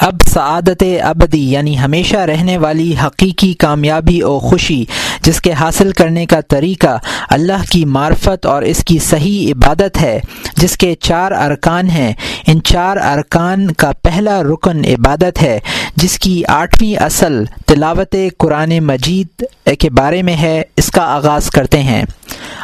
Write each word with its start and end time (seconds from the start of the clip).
اب 0.00 0.16
سعادت 0.28 0.82
ابدی 1.02 1.50
یعنی 1.52 1.78
ہمیشہ 1.78 2.16
رہنے 2.16 2.58
والی 2.58 2.94
حقیقی 3.06 3.52
کامیابی 3.54 4.22
و 4.22 4.38
خوشی، 4.38 4.84
جس 5.22 5.40
کے 5.40 5.52
حاصل 5.52 5.92
کرنے 5.92 6.26
کا 6.26 6.40
طریقہ 6.40 6.98
اللہ 7.30 7.64
کی 7.70 7.84
معرفت 7.84 8.46
اور 8.46 8.62
اس 8.62 8.84
کی 8.84 8.98
صحیح 8.98 9.52
عبادت 9.52 10.00
ہے، 10.02 10.20
جس 10.56 10.76
کے 10.76 10.94
چار 10.94 11.32
ارکان 11.32 11.90
ہیں۔ 11.90 12.12
ان 12.46 12.62
چار 12.62 12.96
ارکان 12.96 13.70
کا 13.70 13.92
پہلا 14.02 14.42
رکن 14.42 14.84
عبادت 14.84 15.42
ہے، 15.42 15.58
جس 15.96 16.18
کی 16.18 16.42
آٹھویں 16.48 17.02
اصل 17.02 17.44
تلاوت 17.66 18.16
قرآن 18.38 18.78
مجید 18.80 19.44
کے 19.78 19.90
بارے 19.90 20.22
میں 20.22 20.36
ہے، 20.36 20.62
اس 20.76 20.90
کا 20.90 21.02
آغاز 21.02 21.50
کرتے 21.50 21.82
ہیں۔ 21.82 22.02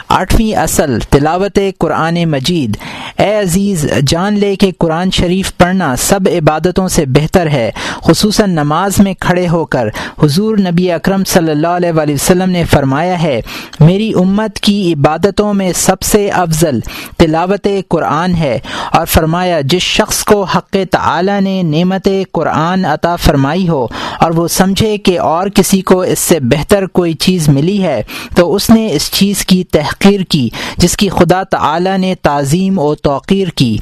آٹھویں 0.09 0.57
اصل، 0.57 0.99
تلاوت 1.11 1.59
قرآن 1.79 2.25
مجید۔ 2.25 2.77
اے 3.19 3.39
عزیز، 3.39 3.87
جان 4.07 4.39
لے 4.39 4.57
کہ 4.57 4.71
قرآن 4.79 5.11
شریف 5.11 5.53
پڑھنا 5.57 5.97
سب 5.97 6.21
عبادتوں 6.27 6.89
سے 6.89 7.05
بہتر 7.07 7.47
ہے، 7.47 7.71
خصوصاً 8.05 8.51
نماز 8.51 8.99
میں 8.99 9.15
کھڑے 9.21 9.49
ہو 9.49 9.65
کر۔ 9.65 9.89
حضور 10.23 10.59
نبی 10.59 10.93
اکرم 10.93 11.25
صلی 11.25 11.51
اللہ 11.51 11.67
علیہ 11.67 11.93
وسلم 11.95 12.51
نے 12.51 12.65
فرمایا 12.65 13.23
ہے، 13.23 13.41
میری 13.81 14.13
امت 14.15 14.61
کی 14.61 14.93
عبادتوں 14.93 15.55
میں 15.55 15.73
سب 15.75 16.03
سے 16.03 16.29
افضل 16.29 16.81
تلاوت 17.17 17.69
قرآن 17.89 18.35
ہے۔ 18.35 18.59
اور 18.93 19.07
فرمایا، 19.07 19.61
جس 19.61 19.83
شخص 19.83 20.25
کو 20.25 20.43
حق 20.43 20.77
تعالی 20.91 21.41
نے 21.41 21.63
نعمت 21.63 22.09
قرآن 22.33 22.85
عطا 22.85 23.17
فرمائی 23.17 23.69
ہو 23.69 23.87
اور 24.21 24.31
وہ 24.31 24.49
سمجھے 24.49 24.99
کہ 24.99 25.21
اور 25.21 25.49
کسی 25.49 25.81
کو 25.81 26.01
اس 26.01 26.19
سے 26.19 26.41
بہتر 26.41 26.87
کوئی 26.87 27.13
چیز 27.13 27.49
ملی 27.49 27.83
ہے، 27.83 28.03
تو 28.35 28.55
اس 28.55 28.71
نے 28.71 28.89
اس 28.93 29.11
چیز 29.11 29.47
کی 29.47 29.56
تحقیر 29.65 30.21
کی 30.21 30.49
جس 30.79 30.97
کی 30.97 31.09
خدا 31.09 31.43
تعالی 31.43 31.97
نے 31.97 32.15
تعظیم 32.23 32.79
و 32.79 32.95
توقیر 32.95 33.49
کی۔ 33.49 33.79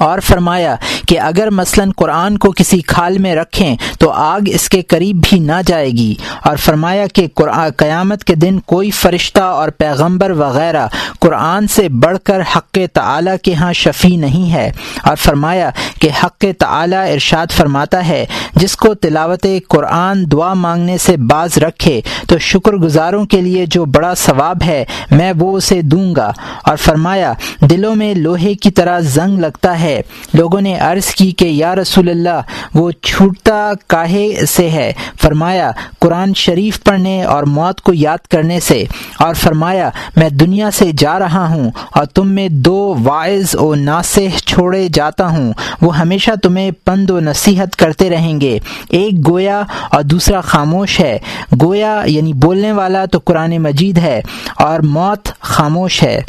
اور 0.00 0.18
فرمایا 0.18 0.76
کہ 1.08 1.20
اگر 1.20 1.50
مثلا 1.50 1.84
قرآن 1.96 2.38
کو 2.38 2.52
کسی 2.52 2.80
کھال 2.80 3.18
میں 3.18 3.34
رکھیں 3.34 3.76
تو 3.98 4.10
آگ 4.10 4.40
اس 4.46 4.68
کے 4.68 4.82
قریب 4.82 5.24
بھی 5.28 5.38
نہ 5.38 5.52
جائے 5.66 5.90
گی۔ 5.90 6.14
اور 6.44 6.56
فرمایا 6.56 7.06
کہ 7.06 7.28
قیامت 7.76 8.24
کے 8.24 8.34
دن 8.34 8.60
کوئی 8.60 8.90
فرشتہ 8.90 9.40
اور 9.40 9.68
پیغمبر 9.68 10.30
وغیرہ 10.30 10.86
قرآن 11.20 11.66
سے 11.68 11.88
بڑھ 11.88 12.18
کر 12.24 12.40
حق 12.56 12.78
تعلیٰ 12.92 13.36
کے 13.42 13.54
ہاں 13.54 13.72
شفیع 13.72 14.16
نہیں 14.16 14.52
ہے۔ 14.52 14.72
اور 15.04 15.16
فرمایا 15.16 15.70
کہ 16.00 16.08
حق 16.24 16.44
تعلیٰ 16.58 17.12
ارشاد 17.12 17.46
فرماتا 17.50 18.08
ہے، 18.08 18.26
جس 18.56 18.76
کو 18.76 18.94
تلاوت 18.94 19.46
قرآن 19.68 20.30
دعا 20.32 20.54
مانگنے 20.54 20.98
سے 20.98 21.16
باز 21.16 21.58
رکھے 21.58 22.00
تو 22.28 22.38
شکر 22.38 22.72
گزاروں 22.72 23.24
کے 23.24 23.40
لیے 23.40 23.66
جو 23.66 23.84
بڑا 23.84 24.14
ثواب 24.14 24.56
ہے، 24.66 24.84
میں 25.10 25.32
وہ 25.38 25.56
اسے 25.56 25.82
دوں 25.82 26.14
گا۔ 26.16 26.32
اور 26.64 26.76
فرمایا، 26.76 27.32
دلوں 27.60 27.96
میں 27.96 28.14
لوہے 28.14 28.54
کی 28.54 28.70
طرح 28.70 29.00
زنگ 29.00 29.38
لگتا 29.38 29.80
ہے 29.80 29.89
ہے۔ 29.90 30.02
لوگوں 30.34 30.60
نے 30.60 30.78
عرض 30.78 31.06
کی 31.06 31.30
کہ 31.30 31.44
یا 31.44 31.74
رسول 31.74 32.08
اللہ، 32.08 32.40
وہ 32.74 32.90
چھوٹتا 32.90 33.72
کاہے 33.86 34.46
سے 34.48 34.70
ہے۔ 34.70 34.92
فرمایا، 35.22 35.70
قرآن 35.98 36.34
شریف 36.34 36.82
پڑھنے 36.82 37.24
اور 37.24 37.42
موت 37.42 37.80
کو 37.80 37.92
یاد 37.94 38.26
کرنے 38.26 38.60
سے۔ 38.60 38.84
اور 39.18 39.34
فرمایا، 39.34 39.90
میں 40.16 40.28
دنیا 40.28 40.70
سے 40.70 40.90
جا 40.98 41.18
رہا 41.18 41.48
ہوں 41.48 41.70
اور 41.90 42.04
تم 42.04 42.28
میں 42.28 42.48
دو 42.48 42.94
واعظ 43.02 43.54
و 43.54 43.74
ناسح 43.74 44.36
چھوڑے 44.36 44.88
جاتا 44.92 45.28
ہوں۔ 45.28 45.52
وہ 45.82 45.98
ہمیشہ 45.98 46.30
تمہیں 46.42 46.70
پند 46.84 47.10
و 47.10 47.20
نصیحت 47.20 47.76
کرتے 47.76 48.10
رہیں 48.10 48.40
گے۔ 48.40 48.58
ایک 48.88 49.28
گویا 49.28 49.62
اور 49.90 50.02
دوسرا 50.02 50.40
خاموش 50.40 51.00
ہے۔ 51.00 51.18
گویا 51.62 52.02
یعنی 52.06 52.32
بولنے 52.32 52.72
والا 52.72 53.04
تو 53.04 53.18
قرآن 53.24 53.58
مجید 53.58 53.98
ہے 53.98 54.20
اور 54.56 54.80
موت 54.80 55.28
خاموش 55.40 56.02
ہے۔ 56.02 56.20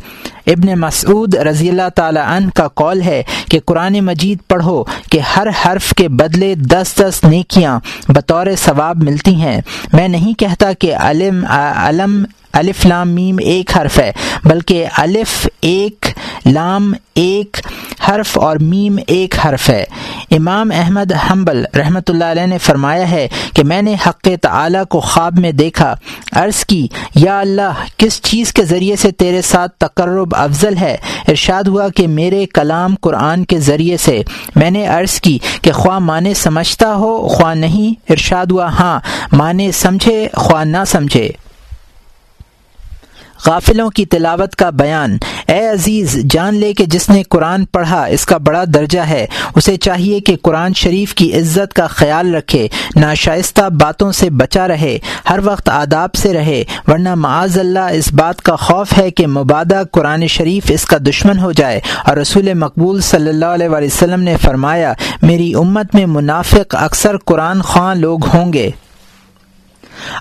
ابن 0.52 0.80
مسعود 0.80 1.35
رضی 1.35 1.69
اللہ 1.69 1.89
تعالیٰ 1.95 2.25
عنہ 2.27 2.49
کا 2.55 2.67
قول 2.67 3.02
ہے 3.02 3.21
کہ 3.52 3.59
قرآن 3.66 3.99
مجید 3.99 4.38
پڑھو 4.47 4.83
کہ 5.11 5.19
ہر 5.19 5.47
حرف 5.66 5.94
کے 5.97 6.07
بدلے 6.09 6.53
دس 6.55 6.94
دس 6.97 7.23
نیکیاں 7.23 7.80
بطور 8.07 8.47
ثواب 8.57 9.03
ملتی 9.03 9.35
ہیں۔ 9.35 9.59
میں 9.94 10.07
نہیں 10.07 10.33
کہتا 10.39 10.72
کہ 10.73 10.95
علم 10.95 11.45
علم، 11.75 12.23
الف 12.53 12.85
لام 12.85 13.09
میم 13.09 13.38
ایک 13.41 13.78
حرف 13.78 14.00
ہے، 14.00 14.12
بلکہ 14.45 14.85
الف 14.97 15.47
ایک 15.62 16.06
لام 16.46 16.94
ایک 17.16 17.57
حرف 18.07 18.38
اور 18.38 18.57
میم 18.57 19.00
ایک 19.07 19.35
حرف 19.46 19.69
ہے۔ 19.69 19.84
امام 20.31 20.72
احمد 20.75 21.12
حنبل 21.31 21.66
رحمۃ 21.75 22.07
اللہ 22.07 22.25
علیہ 22.25 22.46
نے 22.46 22.57
فرمایا 22.57 23.12
ہے 23.12 23.28
کہ 23.56 23.63
میں 23.63 23.81
نے 23.81 23.96
حق 24.07 24.28
تعالی 24.41 24.78
کو 24.90 25.00
خواب 25.00 25.40
میں 25.40 25.51
دیکھا۔ 25.51 25.96
عرض 26.31 26.66
کی، 26.66 26.88
یا 27.16 27.40
اللہ، 27.40 27.72
کس 27.97 28.22
چیز 28.22 28.53
کے 28.53 28.63
ذریعے 28.63 28.96
سے 28.96 29.12
تیرے 29.12 29.41
ساتھ 29.41 29.72
تقرب 29.78 30.35
افضل 30.35 30.78
ہے؟ 30.78 30.97
ارشاد 31.28 31.63
ہوا 31.63 31.90
کہ 31.90 32.07
میرے 32.07 32.46
کلام 32.46 32.96
قرآن 33.01 33.46
کے 33.46 33.59
ذریعے 33.59 33.97
سے۔ 33.97 34.22
میں 34.56 34.72
نے 34.72 34.88
عرض 34.88 35.22
کی 35.22 35.40
کہ 35.62 35.72
خواہ 35.72 36.00
مانے 36.00 36.34
سمجھتا 36.34 36.96
ہو، 36.96 37.28
خواہ 37.28 37.53
نہیں، 37.53 38.12
ارشاد 38.12 38.46
ہوا 38.46 38.66
ہاں 38.66 39.00
مانے 39.31 39.72
سمجھے، 39.72 40.28
خواہ 40.35 40.63
نہ 40.63 40.84
سمجھے۔ 40.88 41.31
غافلوں 43.46 43.90
کی 43.90 44.06
تلاوت 44.06 44.56
کا 44.56 44.69
بیان۔ 44.69 45.18
اے 45.47 45.68
عزیز، 45.68 46.18
جان 46.29 46.56
لے 46.56 46.74
کہ 46.74 46.85
جس 46.85 47.09
نے 47.09 47.24
قرآن 47.24 47.66
پڑھا، 47.66 48.03
اس 48.03 48.25
کا 48.25 48.38
بڑا 48.38 48.63
درجہ 48.74 49.00
ہے۔ 49.00 49.25
اسے 49.56 49.78
چاہیے 49.78 50.19
کہ 50.19 50.35
قرآن 50.41 50.74
شریف 50.74 51.16
کی 51.16 51.34
عزت 51.34 51.74
کا 51.74 51.88
خیال 51.88 52.35
رکھے، 52.35 52.68
ناشائستہ 52.96 53.69
باتوں 53.69 54.12
سے 54.12 54.30
بچا 54.30 54.68
رہے، 54.68 54.97
ہر 55.30 55.40
وقت 55.44 55.69
آداب 55.69 56.16
سے 56.16 56.34
رہے۔ 56.34 56.63
ورنہ 56.88 57.16
معاذ 57.16 57.59
اللہ، 57.59 57.80
اس 57.80 58.13
بات 58.13 58.41
کا 58.41 58.56
خوف 58.56 58.97
ہے 58.97 59.12
کہ 59.12 59.28
مبادہ 59.28 59.84
قرآن 59.91 60.28
شریف 60.28 60.63
اس 60.69 60.85
کا 60.85 60.97
دشمن 60.97 61.40
ہو 61.40 61.51
جائے۔ 61.51 61.80
اور 62.06 62.18
رسول 62.18 62.53
مقبول 62.53 63.01
صلی 63.01 63.30
اللہ 63.30 63.46
علیہ 63.46 63.69
وسلم 63.69 64.22
نے 64.22 64.38
فرمایا، 64.41 64.94
میری 65.22 65.53
امت 65.53 65.96
میں 65.96 66.06
منافق 66.06 66.75
اکثر 66.75 67.18
قرآن 67.18 67.62
خواں 67.62 67.96
لوگ 67.96 68.19
ہوں 68.28 68.53
گے۔ 68.53 68.69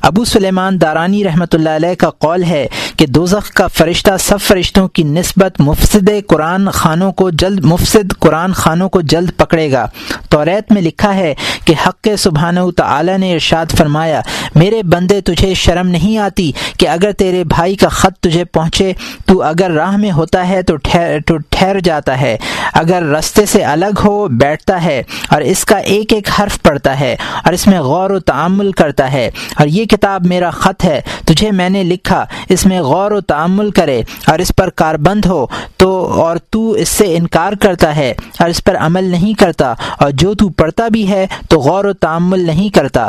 ابو 0.02 0.24
سلیمان 0.24 0.80
دارانی 0.80 1.22
رحمۃ 1.24 1.52
اللہ 1.52 1.76
علیہ 1.76 1.94
کا 1.98 2.10
قول 2.18 2.44
ہے 2.44 2.66
کہ 2.96 3.06
دوزخ 3.06 3.50
کا 3.54 3.66
فرشتہ 3.66 4.16
سب 4.20 4.40
فرشتوں 4.40 4.86
کی 4.88 5.02
نسبت 5.02 5.60
مفسد 5.60 6.08
قرآن 6.28 6.70
خانوں 6.70 7.10
کو 7.12 7.28
جلد 7.30 7.64
مفسد 7.64 8.12
قرآن 8.18 8.52
خانوں 8.52 8.88
کو 8.88 9.00
جلد 9.02 9.30
پکڑے 9.36 9.70
گا۔ 9.72 9.86
تو 10.30 10.44
ریت 10.44 10.72
میں 10.72 10.82
لکھا 10.82 11.14
ہے 11.14 11.34
کہ 11.66 11.74
حق 11.86 12.08
سبحانہ 12.18 12.60
تعالی 12.76 13.16
نے 13.16 13.32
ارشاد 13.32 13.76
فرمایا، 13.78 14.20
میرے 14.54 14.82
بندے، 14.82 15.20
تجھے 15.20 15.52
شرم 15.54 15.88
نہیں 15.88 16.16
آتی 16.18 16.50
کہ 16.78 16.88
اگر 16.88 17.12
تیرے 17.18 17.42
بھائی 17.48 17.74
کا 17.76 17.88
خط 17.88 18.18
تجھے 18.20 18.44
پہنچے، 18.44 18.92
تو 19.26 19.42
اگر 19.42 19.70
راہ 19.70 19.96
میں 19.96 20.10
ہوتا 20.12 20.46
ہے 20.48 20.62
تو 20.62 20.76
ٹھہر 20.76 21.18
تو 21.26 21.36
ٹھہر 21.50 21.80
جاتا 21.84 22.20
ہے۔ 22.20 22.36
اگر 22.74 23.02
رستے 23.08 23.44
سے 23.46 23.62
الگ 23.64 24.00
ہو، 24.04 24.26
بیٹھتا 24.40 24.82
ہے، 24.84 25.02
اور 25.30 25.40
اس 25.42 25.64
کا 25.64 25.76
ایک 25.94 26.12
ایک 26.12 26.28
حرف 26.38 26.60
پڑھتا 26.62 26.98
ہے، 27.00 27.14
اور 27.44 27.52
اس 27.52 27.66
میں 27.66 27.80
غور 27.80 28.10
و 28.10 28.18
تعمل 28.30 28.72
کرتا 28.72 29.10
ہے، 29.12 29.28
اور 29.56 29.66
یہ 29.70 29.84
کتاب 29.84 30.26
میرا 30.26 30.50
خط 30.50 30.84
ہے، 30.84 31.00
تجھے 31.24 31.50
میں 31.50 31.68
نے 31.68 31.82
لکھا، 31.84 32.24
اس 32.48 32.66
میں 32.66 32.80
غور 32.80 33.12
و 33.12 33.20
تعمل 33.20 33.70
کرے، 33.70 34.00
اور 34.26 34.38
اس 34.38 34.52
پر 34.56 34.70
کاربند 34.70 35.26
ہو، 35.26 35.46
تو 35.76 35.90
اور 36.20 36.36
تو 36.50 36.70
اس 36.72 36.88
سے 36.88 37.14
انکار 37.16 37.52
کرتا 37.52 37.96
ہے، 37.96 38.12
اور 38.38 38.48
اس 38.48 38.64
پر 38.64 38.76
عمل 38.76 39.04
نہیں 39.04 39.34
کرتا، 39.34 39.74
اور 40.00 40.10
جو 40.10 40.34
تو 40.34 40.48
پڑھتا 40.48 40.88
بھی 40.88 41.08
ہے، 41.08 41.26
تو 41.48 41.60
غور 41.60 41.84
و 41.84 41.92
تعمل 41.92 42.46
نہیں 42.46 42.68
کرتا۔ 42.68 43.08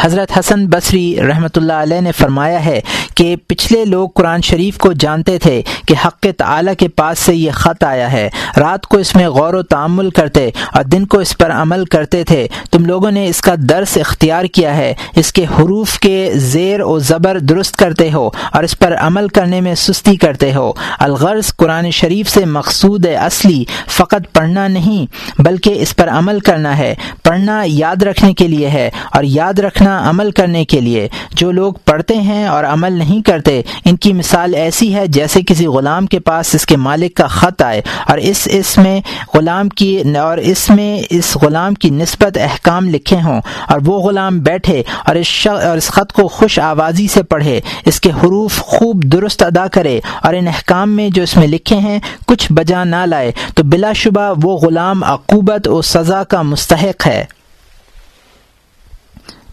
حضرت 0.00 0.38
حسن 0.38 0.66
بصری 0.66 1.16
رحمۃ 1.28 1.56
اللہ 1.56 1.72
علیہ 1.72 2.00
نے 2.00 2.12
فرمایا 2.12 2.64
ہے 2.64 2.80
کہ 3.14 3.36
پچھلے 3.46 3.84
لوگ 3.84 4.08
قرآن 4.08 4.42
شریف 4.42 4.78
کو 4.78 4.92
جانتے 4.92 5.38
تھے 5.38 5.62
کہ 5.88 5.94
حق 6.06 6.26
تعلیٰ 6.36 6.74
کے 6.78 6.88
پاس 6.88 7.18
سے 7.18 7.34
یہ 7.34 7.50
خط 7.50 7.84
آیا 7.84 8.12
ہے۔ 8.12 8.30
رات 8.56 8.86
کو 8.86 8.98
اس 8.98 9.14
میں 9.16 9.28
غور 9.28 9.54
و 9.54 9.62
تعمل 9.62 10.10
کرتے 10.10 10.50
اور 10.72 10.84
دن 10.84 11.06
کو 11.06 11.18
اس 11.18 11.38
پر 11.38 11.52
عمل 11.52 11.84
کرتے 11.84 12.24
تھے۔ 12.24 12.48
تم 12.70 12.84
لوگوں 12.84 13.10
نے 13.10 13.28
اس 13.28 13.40
کا 13.40 13.54
درس 13.58 13.96
اختیار 13.96 14.44
کیا 14.44 14.76
ہے۔ 14.76 14.94
اس 15.16 15.32
کے 15.32 15.44
حروف 15.44 15.98
کے 15.98 16.30
زیر 16.34 16.82
و 16.82 16.98
زبر 16.98 17.38
درست 17.38 17.76
کرتے 17.76 18.12
ہو 18.12 18.30
اور 18.52 18.62
اس 18.62 18.78
پر 18.78 18.94
عمل 18.98 19.28
کرنے 19.28 19.60
میں 19.60 19.74
سستی 19.74 20.16
کرتے 20.16 20.54
ہو۔ 20.54 20.72
الغرض 20.98 21.56
قرآن 21.56 21.90
شریف 21.90 22.28
سے 22.28 22.44
مقصود 22.44 23.06
اصلی 23.06 23.64
فقط 23.88 24.32
پڑھنا 24.32 24.68
نہیں، 24.68 25.06
بلکہ 25.38 25.74
اس 25.76 25.96
پر 25.96 26.08
عمل 26.08 26.40
کرنا 26.40 26.78
ہے۔ 26.78 26.94
پڑھنا 27.22 27.62
یاد 27.66 28.02
رکھنے 28.02 28.34
کے 28.34 28.48
لیے 28.48 28.68
ہے 28.68 28.90
اور 29.12 29.24
یاد 29.24 29.58
رکھنا 29.58 29.81
عمل 29.88 30.30
کرنے 30.30 30.64
کے 30.64 30.80
لیے۔ 30.80 31.08
جو 31.30 31.50
لوگ 31.50 31.72
پڑھتے 31.84 32.14
ہیں 32.14 32.46
اور 32.46 32.64
عمل 32.64 32.92
نہیں 32.92 33.22
کرتے، 33.22 33.62
ان 33.84 33.96
کی 33.96 34.12
مثال 34.12 34.54
ایسی 34.54 34.94
ہے 34.94 35.06
جیسے 35.06 35.40
کسی 35.42 35.66
غلام 35.66 36.06
کے 36.06 36.20
پاس 36.20 36.54
اس 36.54 36.66
کے 36.66 36.76
مالک 36.76 37.16
کا 37.16 37.26
خط 37.26 37.62
آئے 37.62 37.82
اور 38.08 38.18
اس 38.18 38.48
اس 38.50 38.78
میں 38.78 39.00
غلام 39.34 39.68
کی 39.68 40.02
اور 40.20 40.38
اس 40.38 40.70
میں 40.70 41.02
اس 41.10 41.36
غلام 41.42 41.74
کی 41.74 41.90
نسبت 41.90 42.38
احکام 42.38 42.88
لکھے 42.88 43.16
ہوں 43.24 43.40
اور 43.68 43.80
وہ 43.86 43.98
غلام 43.98 44.38
بیٹھے 44.38 44.82
اور 45.06 45.14
اس 45.14 45.46
اور 45.46 45.76
اس 45.76 45.88
خط 45.88 46.12
کو 46.12 46.28
خوش 46.28 46.58
آوازی 46.58 47.08
سے 47.08 47.22
پڑھے، 47.22 47.60
اس 47.84 48.00
کے 48.00 48.10
حروف 48.10 48.58
خوب 48.58 49.04
درست 49.04 49.42
ادا 49.42 49.66
کرے 49.66 50.00
اور 50.22 50.34
ان 50.34 50.48
احکام 50.48 50.90
میں 50.90 51.08
جو 51.08 51.22
اس 51.22 51.36
میں 51.36 51.46
لکھے 51.46 51.76
ہیں 51.76 51.98
کچھ 52.26 52.52
بجا 52.52 52.84
نہ 52.84 52.96
لائے۔ 53.06 53.32
تو 53.54 53.62
بلا 53.64 53.92
شبہ 53.92 54.34
وہ 54.42 54.56
غلام 54.56 55.04
عقوبت 55.04 55.68
و 55.68 55.82
سزا 55.82 56.24
کا 56.24 56.42
مستحق 56.42 57.06
ہے۔ 57.06 57.24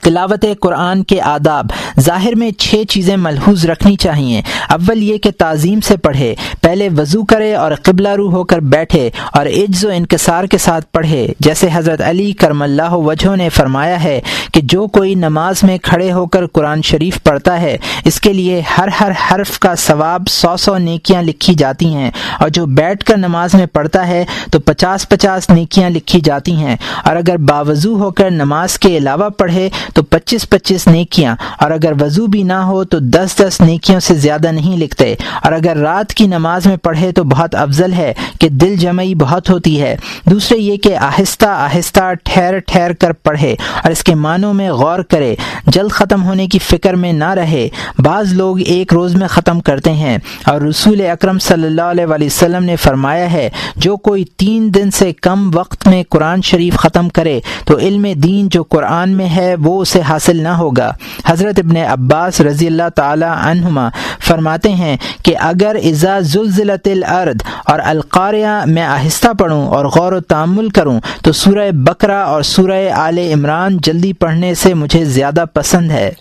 تلاوت 0.09 0.45
قرآن 0.61 1.03
کے 1.03 1.21
آداب، 1.21 1.65
ظاہر 1.99 2.35
میں 2.35 2.51
چھ 2.51 2.83
چیزیں 2.89 3.17
ملحوظ 3.17 3.65
رکھنی 3.65 3.95
چاہیے۔ 3.95 4.41
اول 4.69 5.03
یہ 5.03 5.17
کہ 5.17 5.31
تعظیم 5.37 5.81
سے 5.81 5.97
پڑھے، 5.97 6.35
پہلے 6.61 6.89
وضو 6.97 7.25
کرے 7.25 7.55
اور 7.55 7.71
قبلہ 7.83 8.09
رو 8.09 8.29
ہو 8.29 8.43
کر 8.43 8.59
بیٹھے 8.59 9.09
اور 9.33 9.45
عجز 9.45 9.85
و 9.85 9.89
انکسار 9.89 10.43
کے 10.43 10.57
ساتھ 10.57 10.85
پڑھے۔ 10.91 11.27
جیسے 11.39 11.67
حضرت 11.73 12.01
علی 12.01 12.31
کرم 12.31 12.61
اللہ 12.61 12.91
وجہ 12.91 13.35
نے 13.35 13.49
فرمایا 13.49 14.03
ہے 14.03 14.21
کہ 14.53 14.61
جو 14.63 14.87
کوئی 14.87 15.15
نماز 15.15 15.63
میں 15.63 15.77
کھڑے 15.77 16.11
ہو 16.11 16.27
کر 16.27 16.47
قرآن 16.47 16.81
شریف 16.81 17.23
پڑھتا 17.23 17.61
ہے، 17.61 17.77
اس 18.05 18.21
کے 18.21 18.33
لیے 18.33 18.61
ہر 18.77 18.87
ہر 18.87 19.11
حرف 19.11 19.59
کا 19.59 19.75
ثواب 19.75 20.21
سو 20.29 20.57
سو 20.57 20.77
نیکیاں 20.77 21.21
لکھی 21.21 21.53
جاتی 21.53 21.93
ہیں۔ 21.93 22.11
اور 22.39 22.49
جو 22.49 22.65
بیٹھ 22.65 23.05
کر 23.05 23.17
نماز 23.17 23.53
میں 23.53 23.65
پڑھتا 23.65 24.07
ہے، 24.07 24.25
تو 24.51 24.59
پچاس 24.59 25.09
پچاس 25.09 25.49
نیکیاں 25.49 25.89
لکھی 25.89 26.21
جاتی 26.21 26.55
ہیں۔ 26.55 26.75
اور 27.03 27.15
اگر 27.15 27.37
باوضو 27.37 27.95
ہو 27.99 28.11
کر 28.11 28.31
نماز 28.31 28.79
کے 28.79 28.97
علاوہ 28.97 29.29
پڑھے 29.29 29.69
تو 29.99 30.03
پچیس 30.03 30.49
پچیس 30.49 30.87
نیکیاں۔ 30.87 31.35
اور 31.59 31.71
اگر 31.71 31.91
وضو 32.01 32.27
بھی 32.27 32.43
نہ 32.43 32.53
ہو 32.53 32.83
تو 32.83 32.99
دس 32.99 33.35
دس 33.37 33.61
نیکیوں 33.61 33.99
سے 33.99 34.15
زیادہ 34.15 34.51
نہیں 34.51 34.77
لکھتے۔ 34.77 35.15
اور 35.43 35.51
اگر 35.51 35.77
رات 35.77 36.13
کی 36.13 36.27
نماز 36.27 36.65
میں 36.65 36.77
پڑھے 36.77 37.11
تو 37.11 37.23
بہت 37.23 37.55
افضل 37.55 37.93
ہے 37.93 38.13
کہ 38.39 38.49
دل 38.49 38.75
جمعی 38.75 39.15
بہت 39.15 39.49
ہوتی 39.49 39.81
ہے۔ 39.81 39.95
دوسرے 40.25 40.57
یہ 40.57 40.77
کہ 40.77 40.95
آہستہ 40.95 41.45
آہستہ 41.45 42.13
ٹھہر 42.23 42.59
ٹھہر 42.59 42.93
کر 42.93 43.11
پڑھے 43.13 43.55
اور 43.83 43.91
اس 43.91 44.03
کے 44.03 44.15
معنوں 44.15 44.53
میں 44.53 44.71
غور 44.71 44.99
کرے۔ 44.99 45.35
جلد 45.67 45.91
ختم 45.91 46.23
ہونے 46.23 46.47
کی 46.47 46.59
فکر 46.59 46.93
میں 46.93 47.13
نہ 47.13 47.29
رہے۔ 47.29 47.69
بعض 47.99 48.33
لوگ 48.33 48.59
ایک 48.59 48.93
روز 48.93 49.15
میں 49.15 49.27
ختم 49.27 49.59
کرتے 49.59 49.91
ہیں۔ 49.93 50.17
اور 50.45 50.61
رسول 50.61 51.01
اکرم 51.01 51.39
صلی 51.39 51.65
اللہ 51.65 51.81
علیہ 51.81 52.05
وسلم 52.05 52.63
نے 52.63 52.75
فرمایا 52.75 53.31
ہے، 53.31 53.49
جو 53.75 53.97
کوئی 53.97 54.25
تین 54.37 54.73
دن 54.73 54.91
سے 54.91 55.13
کم 55.13 55.51
وقت 55.53 55.87
میں 55.87 56.03
قرآن 56.09 56.41
شریف 56.41 56.75
ختم 56.75 57.09
کرے 57.09 57.39
تو 57.65 57.77
علم 57.77 58.07
دین 58.15 58.47
جو 58.51 58.63
قرآن 58.63 59.09
میں 59.09 59.29
ہے 59.29 59.55
وہ 59.55 59.78
اسے 59.79 60.01
حاصل 60.01 60.41
نہ 60.43 60.47
ہوگا۔ 60.47 60.91
حضرت 61.25 61.59
ابن 61.59 61.77
عباس 61.77 62.41
رضی 62.41 62.67
اللہ 62.67 62.89
تعالی 62.95 63.25
عنہما 63.25 63.87
فرماتے 64.27 64.69
ہیں 64.69 64.97
کہ 65.25 65.35
اگر 65.39 65.77
ازا 65.83 66.19
زلزلت 66.19 66.87
الارض 66.87 67.43
اور 67.65 67.79
القاریہ 67.83 68.55
میں 68.65 68.83
آہستہ 68.83 69.33
پڑھوں 69.39 69.67
اور 69.67 69.85
غور 69.85 70.13
و 70.13 70.19
تعمل 70.19 70.69
کروں 70.69 70.99
تو 71.23 71.31
سورہ 71.31 71.71
بکرا 71.71 72.21
اور 72.21 72.41
سورہ 72.41 72.89
آل 72.93 73.17
عمران 73.17 73.77
جلدی 73.83 74.13
پڑھنے 74.13 74.53
سے 74.53 74.73
مجھے 74.73 75.05
زیادہ 75.05 75.45
پسند 75.53 75.91
ہے۔ 75.91 76.11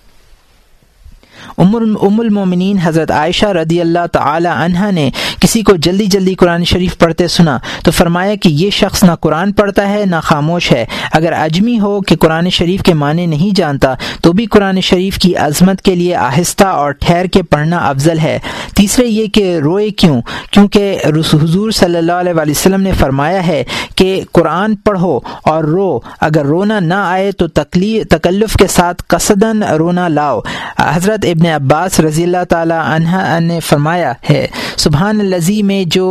ام 1.58 2.20
المومنین 2.20 2.78
حضرت 2.82 3.10
عائشہ 3.10 3.46
رضی 3.46 3.80
اللہ 3.80 4.06
تعالی 4.12 4.48
عنہ 4.52 4.90
نے 4.90 5.10
کسی 5.40 5.62
کو 5.62 5.76
جلدی 5.76 6.06
جلدی 6.06 6.34
قرآن 6.34 6.64
شریف 6.64 6.98
پڑھتے 6.98 7.28
سنا 7.28 7.58
تو 7.84 7.90
فرمایا 7.90 8.34
کہ 8.34 8.48
یہ 8.48 8.70
شخص 8.70 9.04
نہ 9.04 9.12
قرآن 9.20 9.52
پڑھتا 9.52 9.88
ہے، 9.90 10.04
نہ 10.06 10.16
خاموش 10.22 10.72
ہے۔ 10.72 10.84
اگر 11.12 11.32
اجمی 11.32 11.80
ہو 11.80 12.00
کہ 12.00 12.16
قرآن 12.16 12.50
شریف 12.50 12.82
کے 12.82 12.94
معنی 12.94 13.26
نہیں 13.26 13.54
جانتا 13.56 13.94
تو 14.22 14.32
بھی 14.32 14.46
قرآن 14.46 14.80
شریف 14.80 15.18
کی 15.18 15.36
عظمت 15.36 15.82
کے 15.82 15.94
لیے 15.94 16.14
آہستہ 16.14 16.64
اور 16.64 16.92
ٹھہر 16.92 17.26
کے 17.26 17.42
پڑھنا 17.42 17.78
افضل 17.78 18.18
ہے۔ 18.18 18.38
تیسرے 18.76 19.06
یہ 19.06 19.26
کہ 19.26 19.58
روئے 19.58 19.90
کیوں؟ 19.90 20.20
کیونکہ 20.50 20.98
حضور 21.06 21.70
صلی 21.70 21.98
اللہ 21.98 22.12
علیہ 22.12 22.32
وسلم 22.50 22.82
نے 22.82 22.92
فرمایا 22.92 23.46
ہے 23.46 23.64
کہ 23.96 24.22
قرآن 24.32 24.76
پڑھو 24.76 25.18
اور 25.42 25.64
رو۔ 25.64 25.98
اگر 26.20 26.46
رونا 26.46 26.80
نہ 26.80 26.94
آئے 26.94 27.32
تو 27.32 27.46
تکلف 27.48 28.56
کے 28.56 28.66
ساتھ 28.66 29.02
قصدن 29.06 29.62
رونا 29.62 30.08
لاؤ۔ 30.08 30.40
حضرت 30.78 31.24
ابن 31.24 31.47
عباس 31.52 32.00
رضی 32.00 32.24
اللہ 32.24 32.44
تعالی 32.48 32.74
عنہ 32.76 33.38
نے 33.40 33.60
فرمایا 33.60 34.12
ہے 34.30 34.46
سبحان 34.76 35.20
الزی 35.20 35.62
میں 35.62 35.84
جو 35.84 36.08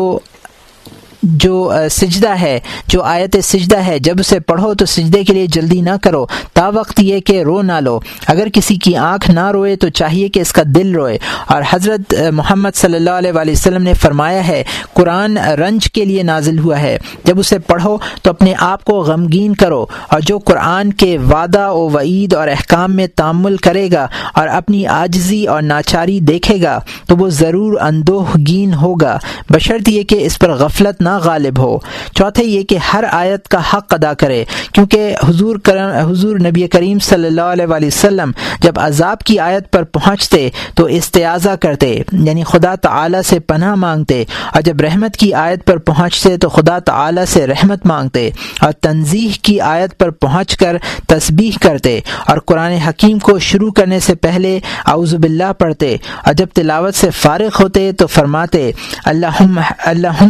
جو 1.35 1.73
سجدہ 1.91 2.35
ہے، 2.41 2.59
جو 2.87 3.03
آیت 3.03 3.37
سجدہ 3.43 3.77
ہے، 3.77 3.99
جب 3.99 4.15
اسے 4.19 4.39
پڑھو 4.39 4.73
تو 4.73 4.85
سجدے 4.85 5.23
کے 5.23 5.33
لیے 5.33 5.47
جلدی 5.47 5.81
نہ 5.81 5.95
کرو، 6.01 6.25
تا 6.53 6.69
وقت 6.69 6.99
یہ 6.99 7.19
کہ 7.19 7.43
رو 7.43 7.61
نہ 7.61 7.79
لو۔ 7.79 7.99
اگر 8.27 8.47
کسی 8.53 8.75
کی 8.75 8.95
آنکھ 8.95 9.31
نہ 9.31 9.51
روئے 9.51 9.75
تو 9.75 9.89
چاہیے 9.89 10.29
کہ 10.29 10.39
اس 10.39 10.53
کا 10.53 10.61
دل 10.65 10.95
روئے۔ 10.95 11.17
اور 11.47 11.61
حضرت 11.69 12.13
محمد 12.33 12.69
صلی 12.75 12.95
اللہ 12.95 13.09
علیہ 13.09 13.31
وآلہ 13.31 13.51
وسلم 13.51 13.83
نے 13.83 13.93
فرمایا 13.93 14.47
ہے، 14.47 14.63
قرآن 14.93 15.37
رنج 15.37 15.91
کے 15.91 16.05
لیے 16.05 16.23
نازل 16.23 16.59
ہوا 16.59 16.79
ہے۔ 16.79 16.97
جب 17.23 17.39
اسے 17.39 17.59
پڑھو 17.59 17.97
تو 18.21 18.29
اپنے 18.29 18.53
آپ 18.59 18.83
کو 18.83 18.99
غمگین 18.99 19.55
کرو، 19.55 19.85
اور 20.07 20.19
جو 20.19 20.39
قرآن 20.39 20.93
کے 20.93 21.17
وعدہ 21.17 21.69
و 21.69 21.89
وعید 21.89 22.33
اور 22.33 22.47
احکام 22.47 22.95
میں 22.95 23.07
تعمل 23.15 23.57
کرے 23.57 23.87
گا 23.91 24.07
اور 24.33 24.47
اپنی 24.47 24.85
آجزی 24.87 25.45
اور 25.45 25.61
ناچاری 25.61 26.19
دیکھے 26.19 26.61
گا 26.61 26.79
تو 27.07 27.17
وہ 27.17 27.29
ضرور 27.29 27.79
اندوہ 27.81 28.25
گین 28.47 28.73
ہوگا۔ 28.73 29.17
بشرط 29.49 29.89
یہ 29.89 30.03
کہ 30.03 30.15
اس 30.25 30.39
پر 30.39 30.53
غفلت 30.53 31.01
نہ 31.01 31.09
غالب 31.23 31.59
ہو۔ 31.59 31.77
چوتھے 32.15 32.43
یہ 32.43 32.63
کہ 32.63 32.77
ہر 32.93 33.03
آیت 33.11 33.47
کا 33.47 33.59
حق 33.73 33.93
ادا 33.93 34.13
کرے، 34.15 34.43
کیونکہ 34.73 35.13
حضور 35.27 35.55
حضور 36.01 36.35
نبی 36.41 36.67
کریم 36.67 36.99
صلی 37.01 37.27
اللہ 37.27 37.51
علیہ 37.51 37.65
وآلہ 37.65 37.85
وسلم 37.85 38.31
جب 38.61 38.79
عذاب 38.79 39.19
کی 39.25 39.39
آیت 39.39 39.71
پر 39.71 39.83
پہنچتے 39.83 40.47
تو 40.75 40.85
استعاضہ 40.97 41.55
کرتے 41.61 41.89
یعنی 42.13 42.43
خدا 42.43 42.73
تعالی 42.81 43.21
سے 43.25 43.39
پناہ 43.41 43.75
مانگتے، 43.75 44.23
اور 44.53 44.61
جب 44.61 44.81
رحمت 44.81 45.17
کی 45.17 45.33
آیت 45.35 45.65
پر 45.67 45.77
پہنچتے 45.87 46.35
تو 46.37 46.49
خدا 46.49 46.77
تعالی 46.85 47.25
سے 47.27 47.45
رحمت 47.47 47.85
مانگتے، 47.85 48.29
اور 48.61 48.71
تنظیح 48.81 49.37
کی 49.41 49.59
آیت 49.61 49.97
پر 49.99 50.09
پہنچ 50.21 50.55
کر 50.57 50.77
تسبیح 51.07 51.57
کرتے، 51.61 51.99
اور 52.27 52.37
قرآن 52.45 52.71
حکیم 52.87 53.19
کو 53.19 53.37
شروع 53.41 53.71
کرنے 53.71 53.99
سے 53.99 54.15
پہلے 54.17 54.57
اعوذ 54.85 55.13
باللہ 55.15 55.51
پڑھتے، 55.59 55.95
اور 56.25 56.33
جب 56.33 56.47
تلاوت 56.55 56.95
سے 56.95 57.09
فارغ 57.13 57.61
ہوتے 57.61 57.91
تو 57.91 58.07
فرماتے 58.07 58.71
اللہ 59.05 59.41
اللہ 59.85 60.23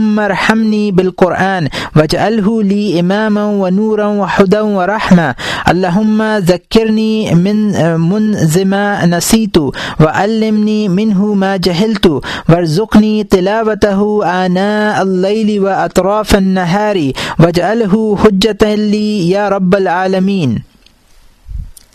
رحمنی 0.68 0.92
بالقرآن 0.92 1.70
وجعله 1.96 2.64
لي 2.64 3.00
إماما 3.00 3.46
ونورا 3.46 4.08
وحدا 4.08 4.62
ورحمة. 4.62 5.36
اللهم 5.70 6.38
ذكرني 6.38 7.36
من 7.36 7.58
منذ 8.00 8.66
ما 8.66 9.06
نسيت 9.06 9.58
وعلمني 10.00 10.90
منه 10.90 11.34
ما 11.34 11.58
جهلت. 11.58 12.08
وارزقني 12.50 13.24
تلاوته 13.24 14.26
آناء 14.26 15.02
الليل 15.02 15.60
وأطراف 15.60 16.36
النهار. 16.36 17.12
واجعله 17.40 18.18
حجة 18.24 18.76
لي 18.76 19.30
يا 19.30 19.50
رب 19.50 19.76
العالمين. 19.76 20.60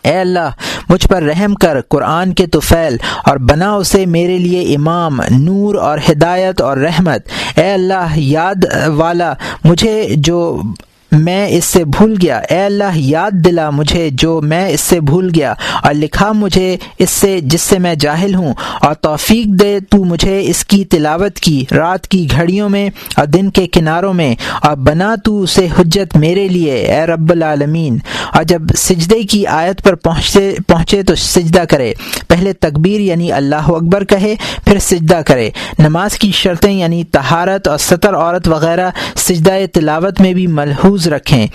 اے 0.02 0.20
اللہ 0.20 0.48
مجھ 0.88 1.08
پر 1.08 1.22
رحم 1.22 1.54
کر، 1.54 1.80
قرآن 1.88 2.32
کے 2.32 2.46
توفیل 2.46 2.96
اور 3.24 3.36
بنا 3.36 3.72
اسے 3.72 4.06
میرے 4.06 4.38
لیے 4.38 4.74
امام، 4.76 5.20
نور 5.30 5.74
اور 5.74 5.98
ہدایت 6.10 6.60
اور 6.60 6.76
رحمت۔ 6.76 7.26
اے 7.56 7.72
اللہ، 7.72 8.12
یاد 8.16 8.64
والا، 8.86 9.32
مجھے 9.64 10.08
جو 10.16 10.62
میں 11.12 11.48
اس 11.48 11.64
سے 11.64 11.84
بھول 11.84 12.14
گیا۔ 12.22 12.38
اے 12.38 12.64
اللہ، 12.64 12.96
یاد 12.96 13.30
دلا 13.30 13.70
مجھے 13.70 14.08
جو 14.12 14.40
میں 14.40 14.68
اس 14.68 14.80
سے 14.80 15.00
بھول 15.00 15.30
گیا 15.36 15.54
اور 15.82 15.94
لکھا 15.94 16.32
مجھے 16.32 16.76
اس 16.98 17.10
سے 17.10 17.40
جس 17.42 17.60
سے 17.60 17.78
میں 17.78 17.94
جاہل 17.94 18.34
ہوں۔ 18.34 18.52
اور 18.80 18.94
توفیق 18.94 19.46
دے 19.46 19.78
تو 19.90 20.04
مجھے 20.04 20.42
اس 20.46 20.64
کی 20.64 20.84
تلاوت 20.84 21.36
کی۔ 21.36 21.64
رات 21.76 22.08
کی 22.08 22.28
گھڑیوں 22.30 22.68
میں 22.68 22.90
اور 23.16 23.26
دن 23.26 23.50
کے 23.50 23.66
کناروں 23.66 24.14
میں۔ 24.14 24.34
اور 24.62 24.76
بنا 24.76 25.14
تو 25.24 25.42
اسے 25.42 25.68
حجت 25.78 26.16
میرے 26.16 26.48
لیے، 26.48 26.74
اے 26.74 27.06
رب 27.06 27.30
العالمین۔ 27.30 27.98
اور 28.34 28.42
جب 28.42 28.62
سجدے 28.76 29.22
کی 29.22 29.46
آیت 29.46 29.82
پر 29.82 29.94
پہنچتے 29.94 30.54
پہنچے 30.66 31.02
تو 31.02 31.14
سجدہ 31.14 31.62
کرے۔ 31.70 31.94
پہلے 32.28 32.52
تکبیر 32.52 33.00
یعنی 33.00 33.32
اللہ 33.32 33.68
اکبر 33.68 34.04
کہے، 34.04 34.34
پھر 34.64 34.78
سجدہ 34.78 35.20
کرے۔ 35.26 35.50
نماز 35.78 36.18
کی 36.18 36.32
شرطیں 36.32 36.72
یعنی 36.72 37.04
تہارت 37.04 37.68
اور 37.68 37.78
سطر، 37.78 38.14
عورت 38.14 38.48
وغیرہ 38.48 38.90
سجدہ 39.16 39.52
تلاوت 39.72 40.20
میں 40.20 40.34
بھی 40.34 40.46
ملحوظ 40.46 41.01
رکھیں۔ 41.08 41.46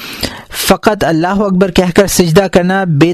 فقط 0.49 1.03
اللہ 1.03 1.27
اکبر 1.27 1.71
کہہ 1.71 1.91
کر 1.95 2.07
سجدہ 2.07 2.47
کرنا 2.47 2.83
بے 2.87 3.13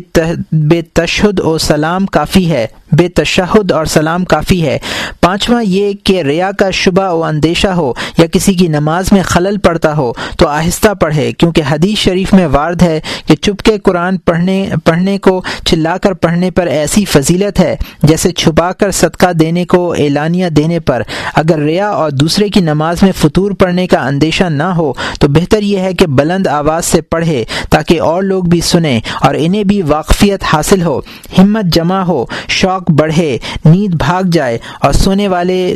بے 0.51 0.81
تشہد 0.81 1.39
و 1.39 1.57
سلام 1.57 2.05
کافی 2.05 2.51
ہے۔ 2.51 2.67
بے 2.97 3.07
تشہد 3.09 3.71
اور 3.71 3.85
سلام 3.85 4.25
کافی 4.25 4.62
ہے۔ 4.65 4.77
پانچواں 5.21 5.63
یہ 5.63 5.93
کہ 6.03 6.21
ریا 6.21 6.51
کا 6.51 6.69
شبہ 6.69 7.09
و 7.12 7.23
اندیشہ 7.23 7.67
ہو 7.67 7.91
یا 8.17 8.25
کسی 8.25 8.53
کی 8.53 8.67
نماز 8.67 9.12
میں 9.12 9.21
خلل 9.23 9.57
پڑتا 9.57 9.95
ہو 9.97 10.12
تو 10.39 10.47
آہستہ 10.47 10.93
پڑھے، 10.93 11.31
کیونکہ 11.31 11.62
حدیث 11.69 11.97
شریف 11.97 12.33
میں 12.33 12.47
وارد 12.47 12.81
ہے 12.81 13.00
کہ 13.27 13.35
چپ 13.35 13.62
کے 13.62 13.77
قرآن 13.79 14.17
پڑھنے 14.17 14.65
پڑھنے 14.85 15.17
کو، 15.17 15.41
چلا 15.65 15.97
کر 15.97 16.13
پڑھنے 16.13 16.51
پر 16.51 16.67
ایسی 16.67 17.05
فضیلت 17.05 17.59
ہے 17.59 17.75
جیسے 18.03 18.31
چھپا 18.31 18.71
کر 18.71 18.91
صدقہ 18.91 19.31
دینے 19.33 19.65
کو، 19.65 19.91
اعلانیہ 20.00 20.50
دینے 20.50 20.79
پر۔ 20.79 21.01
اگر 21.35 21.59
ریا 21.59 21.89
اور 21.89 22.12
دوسرے 22.12 22.50
کی 22.50 22.59
نماز 22.59 23.03
میں 23.03 23.12
فطور 23.17 23.51
پڑھنے 23.51 23.88
کا 23.88 24.05
اندیشہ 24.07 24.43
نہ 24.43 24.69
ہو 24.77 24.91
تو 25.19 25.27
بہتر 25.27 25.62
یہ 25.62 25.79
ہے 25.79 25.93
کہ 25.93 26.07
بلند 26.07 26.47
آواز 26.47 26.85
سے 26.85 27.01
پڑھے 27.01 27.43
تاکہ 27.69 28.01
اور 28.01 28.23
لوگ 28.23 28.43
بھی 28.43 28.62
سنیں 28.62 29.00
اور 29.21 29.35
انہیں 29.38 29.63
بھی 29.63 29.81
واقفیت 29.81 30.43
حاصل 30.43 30.81
ہو، 30.81 31.00
ہمت 31.38 31.73
جمع 31.73 32.01
ہو، 32.03 32.23
شوق 32.50 32.82
شوق 32.83 33.01
بڑھے، 33.01 33.37
نیند 33.65 33.93
بھاگ 33.95 34.23
جائے 34.31 34.57
اور 34.81 34.93
سونے 34.93 35.27
والے 35.27 35.73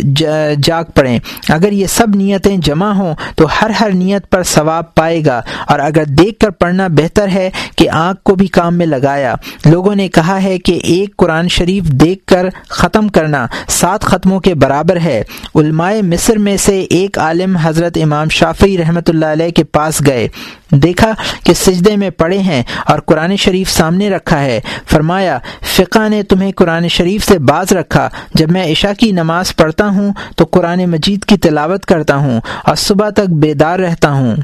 جاگ 0.63 0.83
پڑیں۔ 0.95 1.19
اگر 1.49 1.71
یہ 1.71 1.87
سب 1.87 2.15
نیتیں 2.15 2.57
جمع 2.57 2.91
ہوں 2.91 3.13
تو 3.35 3.47
ہر 3.61 3.69
ہر 3.69 3.91
نیت 3.91 4.29
پر 4.29 4.43
ثواب 4.43 4.95
پائے 4.95 5.25
گا۔ 5.25 5.41
اور 5.67 5.79
اگر 5.79 6.03
دیکھ 6.05 6.39
کر 6.39 6.49
پڑھنا 6.49 6.87
بہتر 6.87 7.27
ہے 7.27 7.49
کہ 7.75 7.89
آنکھ 7.89 8.23
کو 8.23 8.35
بھی 8.35 8.47
کام 8.47 8.77
میں 8.77 8.85
لگایا۔ 8.85 9.35
لوگوں 9.65 9.95
نے 9.95 10.07
کہا 10.07 10.43
ہے 10.43 10.57
کہ 10.57 10.79
ایک 10.83 11.17
قرآن 11.17 11.47
شریف 11.47 11.83
دیکھ 11.83 12.25
کر 12.25 12.45
ختم 12.69 13.07
کرنا 13.07 13.47
سات 13.67 14.01
ختموں 14.01 14.39
کے 14.39 14.55
برابر 14.55 14.97
ہے۔ 14.97 15.23
علماء 15.55 15.93
مصر 16.03 16.37
میں 16.37 16.57
سے 16.57 16.85
ایک 16.89 17.19
عالم 17.19 17.57
حضرت 17.57 17.97
امام 18.03 18.29
شافی 18.29 18.77
رحمۃ 18.77 19.07
اللہ 19.07 19.25
علیہ 19.25 19.49
کے 19.49 19.63
پاس 19.63 20.05
گئے۔ 20.05 20.27
دیکھا 20.71 21.11
کہ 21.43 21.53
سجدے 21.53 21.95
میں 21.95 22.09
پڑے 22.09 22.39
ہیں 22.39 22.63
اور 22.85 22.99
قرآن 22.99 23.35
شریف 23.35 23.69
سامنے 23.69 24.09
رکھا 24.09 24.41
ہے۔ 24.41 24.59
فرمایا، 24.87 25.37
فقہ 25.61 26.09
نے 26.09 26.23
تمہیں 26.23 26.51
قرآن 26.51 26.87
شریف 26.87 27.25
سے 27.25 27.39
باز 27.39 27.71
رکھا۔ 27.71 28.09
جب 28.33 28.51
میں 28.51 28.71
عشاء 28.71 28.93
کی 28.99 29.11
نماز 29.11 29.55
پڑھتا 29.55 29.87
ہوں 29.87 30.13
تو 30.35 30.45
قرآن 30.45 30.85
مجید 30.85 31.25
کی 31.25 31.37
تلاوت 31.37 31.85
کرتا 31.85 32.15
ہوں 32.15 32.41
اور 32.63 32.75
صبح 32.75 33.09
تک 33.09 33.29
بیدار 33.29 33.79
رہتا 33.79 34.11
ہوں۔ 34.11 34.35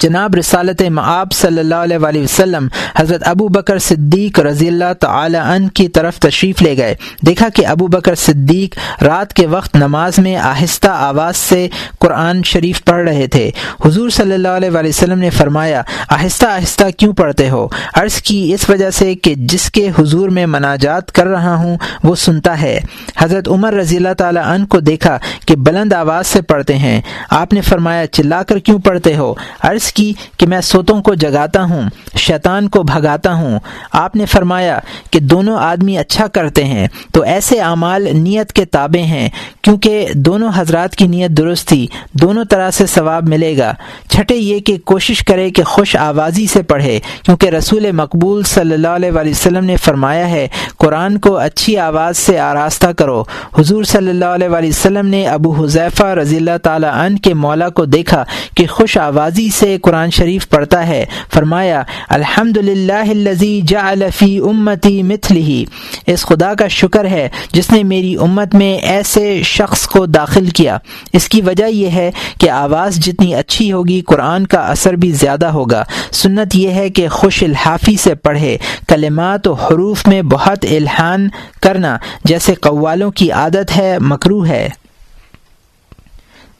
جناب 0.00 0.34
رسالت 0.34 0.82
معاب 0.82 1.32
صلی 1.32 1.58
اللہ 1.58 1.74
علیہ 1.74 1.98
وآلہ 1.98 2.18
وسلم 2.18 2.68
حضرت 2.96 3.28
ابو 3.28 3.48
بکر 3.48 3.78
صدیق 3.78 4.40
رضی 4.40 4.68
اللہ 4.68 4.92
تعالی 5.00 5.38
عنہ 5.38 5.68
کی 5.68 5.88
طرف 5.88 6.18
تشریف 6.18 6.62
لے 6.62 6.76
گئے۔ 6.76 6.94
دیکھا 7.26 7.48
کہ 7.48 7.66
ابو 7.66 7.86
بکر 7.86 8.14
صدیق 8.14 9.02
رات 9.02 9.34
کے 9.34 9.46
وقت 9.46 9.76
نماز 9.76 10.18
میں 10.18 10.36
آہستہ 10.36 10.88
آواز 10.88 11.36
سے 11.36 11.68
قرآن 11.98 12.42
شریف 12.42 12.84
پڑھ 12.84 13.08
رہے 13.08 13.26
تھے۔ 13.26 13.50
حضور 13.84 14.10
صلی 14.10 14.32
اللہ 14.32 14.48
علیہ 14.48 14.70
وآلہ 14.70 14.88
وسلم 14.88 15.18
نے 15.18 15.30
فرمایا، 15.30 15.82
آہستہ 16.08 16.46
آہستہ 16.46 16.84
کیوں 16.96 17.12
پڑھتے 17.12 17.50
ہو؟ 17.50 17.68
عرض 17.94 18.22
کی 18.22 18.54
اس 18.54 18.70
وجہ 18.70 18.90
سے 18.90 19.14
کہ 19.14 19.34
جس 19.34 19.70
کے 19.70 19.90
حضور 19.98 20.28
میں 20.28 20.46
مناجات 20.46 21.12
کر 21.12 21.26
رہا 21.26 21.54
ہوں، 21.54 21.76
وہ 22.04 22.14
سنتا 22.14 22.60
ہے۔ 22.60 22.80
حضرت 23.18 23.48
عمر 23.48 23.72
رضی 23.72 23.96
اللہ 23.96 24.14
تعالی 24.18 24.40
عنہ 24.44 24.64
کو 24.64 24.80
دیکھا 24.80 25.18
کہ 25.46 25.56
بلند 25.56 25.92
آواز 25.92 26.26
سے 26.26 26.42
پڑھتے 26.42 26.78
ہیں۔ 26.78 27.00
آپ 27.30 27.52
نے 27.52 27.60
فرمایا، 27.60 28.06
چلا 28.06 28.42
کر 28.42 28.58
کیوں 28.58 28.78
پڑھتے 28.78 29.16
ہو؟ 29.16 29.34
عرض 29.60 29.87
کی 29.92 30.12
کہ 30.38 30.46
میں 30.46 30.60
سوتوں 30.60 31.02
کو 31.02 31.14
جگاتا 31.14 31.62
ہوں، 31.62 31.82
شیطان 32.16 32.68
کو 32.68 32.82
بھگاتا 32.82 33.34
ہوں۔ 33.34 33.58
آپ 33.92 34.16
نے 34.16 34.26
فرمایا 34.26 34.78
کہ 35.10 35.20
دونوں 35.20 35.56
آدمی 35.58 35.98
اچھا 35.98 36.26
کرتے 36.26 36.64
ہیں، 36.64 36.88
تو 37.14 37.22
ایسے 37.22 37.60
اعمال 37.60 38.08
نیت 38.16 38.52
کے 38.52 38.64
تابع 38.64 39.02
ہیں، 39.02 39.28
کیونکہ 39.62 40.08
دونوں 40.14 40.50
حضرات 40.56 40.96
کی 40.96 41.06
نیت 41.06 41.30
درست 41.30 41.68
تھی، 41.68 41.86
دونوں 42.12 42.44
طرح 42.44 42.70
سے 42.70 42.86
ثواب 42.86 43.28
ملے 43.28 43.56
گا۔ 43.58 43.72
چھٹے 44.10 44.34
یہ 44.34 44.58
کہ 44.58 44.76
کوشش 44.78 45.22
کرے 45.22 45.50
کہ 45.50 45.62
خوش 45.62 45.96
آوازی 45.96 46.46
سے 46.46 46.62
پڑھے، 46.62 46.98
کیونکہ 47.22 47.48
رسول 47.48 47.90
مقبول 47.92 48.42
صلی 48.42 48.74
اللہ 48.74 48.88
علیہ 48.88 49.10
وآلہ 49.10 49.30
وسلم 49.30 49.64
نے 49.64 49.76
فرمایا 49.76 50.30
ہے، 50.30 50.48
قرآن 50.78 51.18
کو 51.18 51.36
اچھی 51.36 51.76
آواز 51.78 52.18
سے 52.18 52.38
آراستہ 52.38 52.86
کرو۔ 52.86 53.22
حضور 53.58 53.84
صلی 53.84 54.10
اللہ 54.10 54.24
علیہ 54.24 54.48
وآلہ 54.48 54.68
وسلم 54.68 55.06
نے 55.06 55.26
ابو 55.28 55.64
حذیفہ 55.64 56.04
رضی 56.04 56.36
اللہ 56.36 56.56
تعالیٰ 56.62 56.94
عنہ 56.94 57.16
کے 57.16 57.34
مولا 57.34 57.68
کو 57.68 57.84
دیکھا 57.84 58.24
کہ 58.54 58.66
خوش 58.66 58.96
آوازی 58.98 59.48
سے 59.50 59.77
قرآن 59.78 60.10
شریف 60.10 60.48
پڑھتا 60.48 60.86
ہے۔ 60.86 61.04
فرمایا 61.34 61.82
الحمد 62.08 62.56
للہ 62.56 63.94
فی 64.14 64.38
امتی 64.38 65.02
مثلی 65.02 65.64
اس 66.06 66.22
خدا 66.26 66.54
کا 66.54 66.68
شکر 66.68 67.04
ہے 67.04 67.28
جس 67.52 67.72
نے 67.72 67.82
میری 67.82 68.16
امت 68.16 68.54
میں 68.54 68.78
ایسے 68.78 69.42
شخص 69.44 69.86
کو 69.86 70.06
داخل 70.06 70.46
کیا۔ 70.46 70.78
اس 71.12 71.28
کی 71.28 71.40
وجہ 71.40 71.64
یہ 71.64 71.90
ہے 71.90 72.10
کہ 72.40 72.50
آواز 72.50 72.96
جتنی 72.96 73.34
اچھی 73.34 73.72
ہوگی، 73.72 74.00
قرآن 74.00 74.46
کا 74.46 74.58
اثر 74.58 74.92
بھی 74.92 75.12
زیادہ 75.12 75.46
ہوگا۔ 75.46 75.84
سنت 76.12 76.56
یہ 76.56 76.70
ہے 76.70 76.90
کہ 76.90 77.08
خوش 77.08 77.42
الحافی 77.42 77.96
سے 77.96 78.14
پڑھے۔ 78.14 78.56
کلمات 78.88 79.48
و 79.48 79.52
حروف 79.52 80.06
میں 80.06 80.22
بہت 80.22 80.64
الحان 80.70 81.28
کرنا 81.62 81.98
جیسے 82.24 82.54
قوالوں 82.54 83.10
کی 83.10 83.30
عادت 83.30 83.76
ہے 83.76 83.98
مکرو 83.98 84.46
ہے۔ 84.46 84.68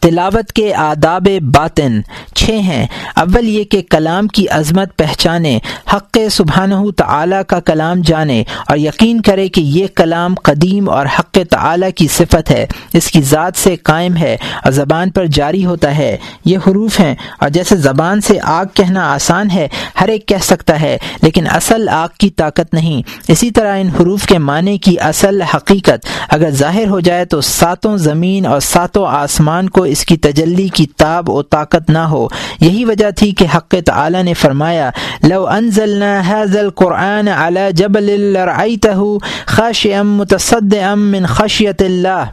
تلاوت 0.00 0.52
کے 0.52 0.74
آداب 0.74 1.28
باطن 1.54 2.00
چھ 2.34 2.50
ہیں۔ 2.50 2.86
اول 3.16 3.48
یہ 3.48 3.64
کہ 3.64 3.82
کلام 3.90 4.26
کی 4.26 4.48
عظمت 4.48 4.96
پہچانے، 4.96 5.58
حق 5.92 6.18
سبحانہ 6.30 6.90
تعالی 6.96 7.36
کا 7.48 7.60
کلام 7.60 8.00
جانے 8.00 8.42
اور 8.68 8.76
یقین 8.76 9.22
کرے 9.22 9.48
کہ 9.48 9.60
یہ 9.60 9.86
کلام 9.94 10.34
قدیم 10.34 10.88
اور 10.88 11.06
حق 11.18 11.38
تعالی 11.50 11.90
کی 11.90 12.08
صفت 12.08 12.50
ہے، 12.50 12.66
اس 12.92 13.10
کی 13.10 13.22
ذات 13.22 13.58
سے 13.58 13.76
قائم 13.76 14.16
ہے 14.16 14.36
اور 14.64 14.72
زبان 14.72 15.10
پر 15.10 15.26
جاری 15.26 15.64
ہوتا 15.64 15.96
ہے۔ 15.96 16.16
یہ 16.44 16.58
حروف 16.66 17.00
ہیں 17.00 17.14
اور 17.40 17.48
جیسے 17.48 17.76
زبان 17.76 18.20
سے 18.20 18.38
آگ 18.42 18.64
کہنا 18.74 19.12
آسان 19.12 19.50
ہے، 19.50 19.68
ہر 20.00 20.08
ایک 20.08 20.26
کہہ 20.26 20.42
سکتا 20.42 20.80
ہے، 20.80 20.98
لیکن 21.22 21.46
اصل 21.50 21.88
آگ 21.88 22.08
کی 22.18 22.30
طاقت 22.30 22.74
نہیں۔ 22.74 23.02
اسی 23.28 23.50
طرح 23.50 23.76
ان 23.78 23.88
حروف 23.88 24.26
کے 24.26 24.38
معنی 24.38 24.78
کی 24.78 25.00
اصل 25.00 25.42
حقیقت 25.42 26.06
اگر 26.28 26.50
ظاہر 26.50 26.88
ہو 26.88 27.00
جائے 27.00 27.24
تو 27.24 27.40
ساتوں 27.40 27.96
زمین 27.96 28.46
اور 28.46 28.60
ساتوں 28.60 29.06
آسمان 29.08 29.68
کو 29.68 29.82
اس 29.88 30.04
کی 30.04 30.16
تجلی 30.16 30.68
کی 30.68 30.87
تاب 30.97 31.30
و 31.30 31.42
طاقت 31.42 31.90
نہ 31.90 31.99
ہو۔ 31.99 32.28
یہی 32.61 32.85
وجہ 32.85 33.11
تھی 33.11 33.30
کہ 33.30 33.47
حق 33.57 33.75
تعالی 33.87 34.23
نے 34.23 34.35
فرمایا، 34.35 34.90
لو 35.23 35.47
انزلنا 35.47 36.23
هذا 36.28 36.61
القرآن 36.61 37.28
على 37.28 37.71
جبل 37.73 38.21
لرأيته 38.21 39.18
خاشعا 39.47 40.02
متصدعا 40.02 40.95
من 40.95 41.26
خشیت 41.26 41.83
اللہ۔ 41.83 42.25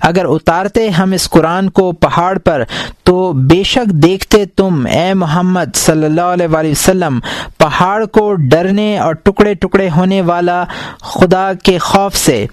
اگر 0.00 0.24
اتارتے 0.24 0.88
ہم 0.88 1.12
اس 1.12 1.30
قرآن 1.30 1.70
کو 1.70 1.92
پہاڑ 1.92 2.38
پر، 2.38 2.62
تو 3.04 3.32
بے 3.32 3.62
شک 3.62 3.86
دیکھتے 3.86 4.44
تم، 4.44 4.86
اے 4.86 5.14
محمد 5.14 5.76
صلی 5.76 6.04
اللہ 6.04 6.20
علیہ 6.20 6.46
وآلہ 6.52 6.68
وسلم، 6.68 7.18
پہاڑ 7.58 8.04
کو 8.04 8.34
ڈرنے 8.34 8.98
اور 8.98 9.14
ٹکڑے 9.14 9.54
ٹکڑے 9.54 9.88
ہونے 9.96 10.20
والا 10.20 10.64
خدا 11.00 11.52
کے 11.62 11.78
خوف 11.78 12.16
سے۔ 12.16 12.46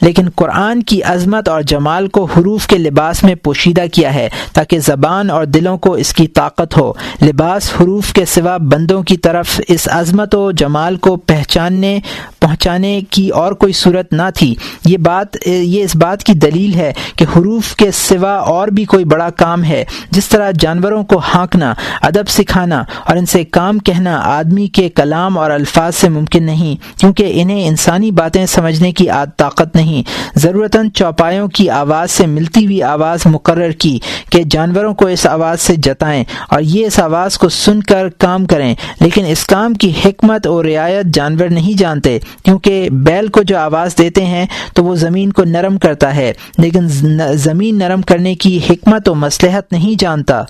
لیکن 0.00 0.28
قرآن 0.34 0.82
کی 0.82 1.02
عظمت 1.02 1.48
اور 1.48 1.62
جمال 1.62 2.08
کو 2.08 2.24
حروف 2.24 2.66
کے 2.66 2.78
لباس 2.78 3.22
میں 3.24 3.34
پوشیدہ 3.34 3.84
کیا 3.92 4.14
ہے 4.14 4.28
تاکہ 4.52 4.78
زبان 4.78 5.30
اور 5.30 5.44
دلوں 5.44 5.78
کو 5.78 5.92
اس 5.92 6.12
کی 6.12 6.26
طاقت 6.28 6.78
ہو۔ 6.78 6.92
لباس 7.22 7.70
حروف 7.80 8.12
کے 8.12 8.24
سوا 8.24 8.56
بندوں 8.56 9.02
کی 9.02 9.16
طرف 9.16 9.60
اس 9.68 9.88
عظمت 9.90 10.34
و 10.34 10.50
جمال 10.52 10.96
کو 10.96 11.16
پہچاننے، 11.16 11.98
پہنچانے 12.40 13.00
کی 13.10 13.28
اور 13.28 13.52
کوئی 13.52 13.72
صورت 13.72 14.12
نہ 14.12 14.28
تھی۔ 14.34 14.54
یہ 14.84 14.96
بات، 14.96 15.46
یہ 15.46 15.84
اس 15.84 15.96
بات 15.96 16.24
کی 16.24 16.32
دلیل 16.32 16.74
ہے 16.74 16.92
کہ 17.16 17.24
حروف 17.36 17.74
کے 17.76 17.90
سوا 17.90 18.32
اور 18.32 18.68
بھی 18.68 18.84
کوئی 18.84 19.04
بڑا 19.04 19.30
کام 19.30 19.64
ہے۔ 19.64 19.84
جس 20.10 20.28
طرح 20.28 20.50
جانوروں 20.58 21.04
کو 21.04 21.20
ہانکنا، 21.34 21.74
ادب 22.02 22.28
سکھانا 22.28 22.82
اور 23.06 23.16
ان 23.16 23.26
سے 23.26 23.44
کام 23.44 23.78
کہنا 23.78 24.20
آدمی 24.24 24.66
کے 24.66 24.88
کلام 24.88 25.38
اور 25.38 25.50
الفاظ 25.50 25.96
سے 25.96 26.08
ممکن 26.08 26.44
نہیں، 26.44 26.98
کیونکہ 27.00 27.32
انہیں 27.34 27.68
انسانی 27.68 28.10
باتیں 28.10 28.46
سمجھنے 28.46 28.92
کی 28.92 29.08
طاقت 29.36 29.76
نہیں۔ 29.76 29.87
نہیں۔ 29.88 30.02
ضرورتاً 30.38 30.90
چوپایوں 30.90 31.48
کی 31.48 31.70
آواز 31.70 32.10
سے 32.10 32.26
ملتی 32.26 32.64
ہوئی 32.64 32.82
آواز 32.82 33.20
مقرر 33.26 33.70
کی 33.70 33.98
کہ 34.30 34.42
جانوروں 34.50 34.94
کو 34.94 35.06
اس 35.06 35.26
آواز 35.26 35.60
سے 35.60 35.76
جتائیں 35.76 36.24
اور 36.50 36.60
یہ 36.60 36.86
اس 36.86 37.00
آواز 37.00 37.38
کو 37.38 37.48
سن 37.48 37.80
کر 37.80 38.08
کام 38.18 38.46
کریں۔ 38.46 38.74
لیکن 39.00 39.24
اس 39.26 39.44
کام 39.44 39.74
کی 39.74 39.92
حکمت 40.04 40.46
اور 40.46 40.64
رعایت 40.64 41.06
جانور 41.06 41.46
نہیں 41.46 41.78
جانتے، 41.78 42.18
کیونکہ 42.44 42.88
بیل 42.90 43.28
کو 43.28 43.42
جو 43.42 43.58
آواز 43.58 43.98
دیتے 43.98 44.26
ہیں 44.26 44.46
تو 44.74 44.84
وہ 44.84 44.94
زمین 44.94 45.32
کو 45.32 45.44
نرم 45.44 45.78
کرتا 45.78 46.16
ہے۔ 46.16 46.32
لیکن 46.58 46.88
زمین 47.32 47.78
نرم 47.78 48.02
کرنے 48.02 48.34
کی 48.34 48.60
حکمت 48.70 49.08
و 49.08 49.14
مسلحت 49.14 49.72
نہیں 49.72 50.00
جانتا۔ 50.00 50.42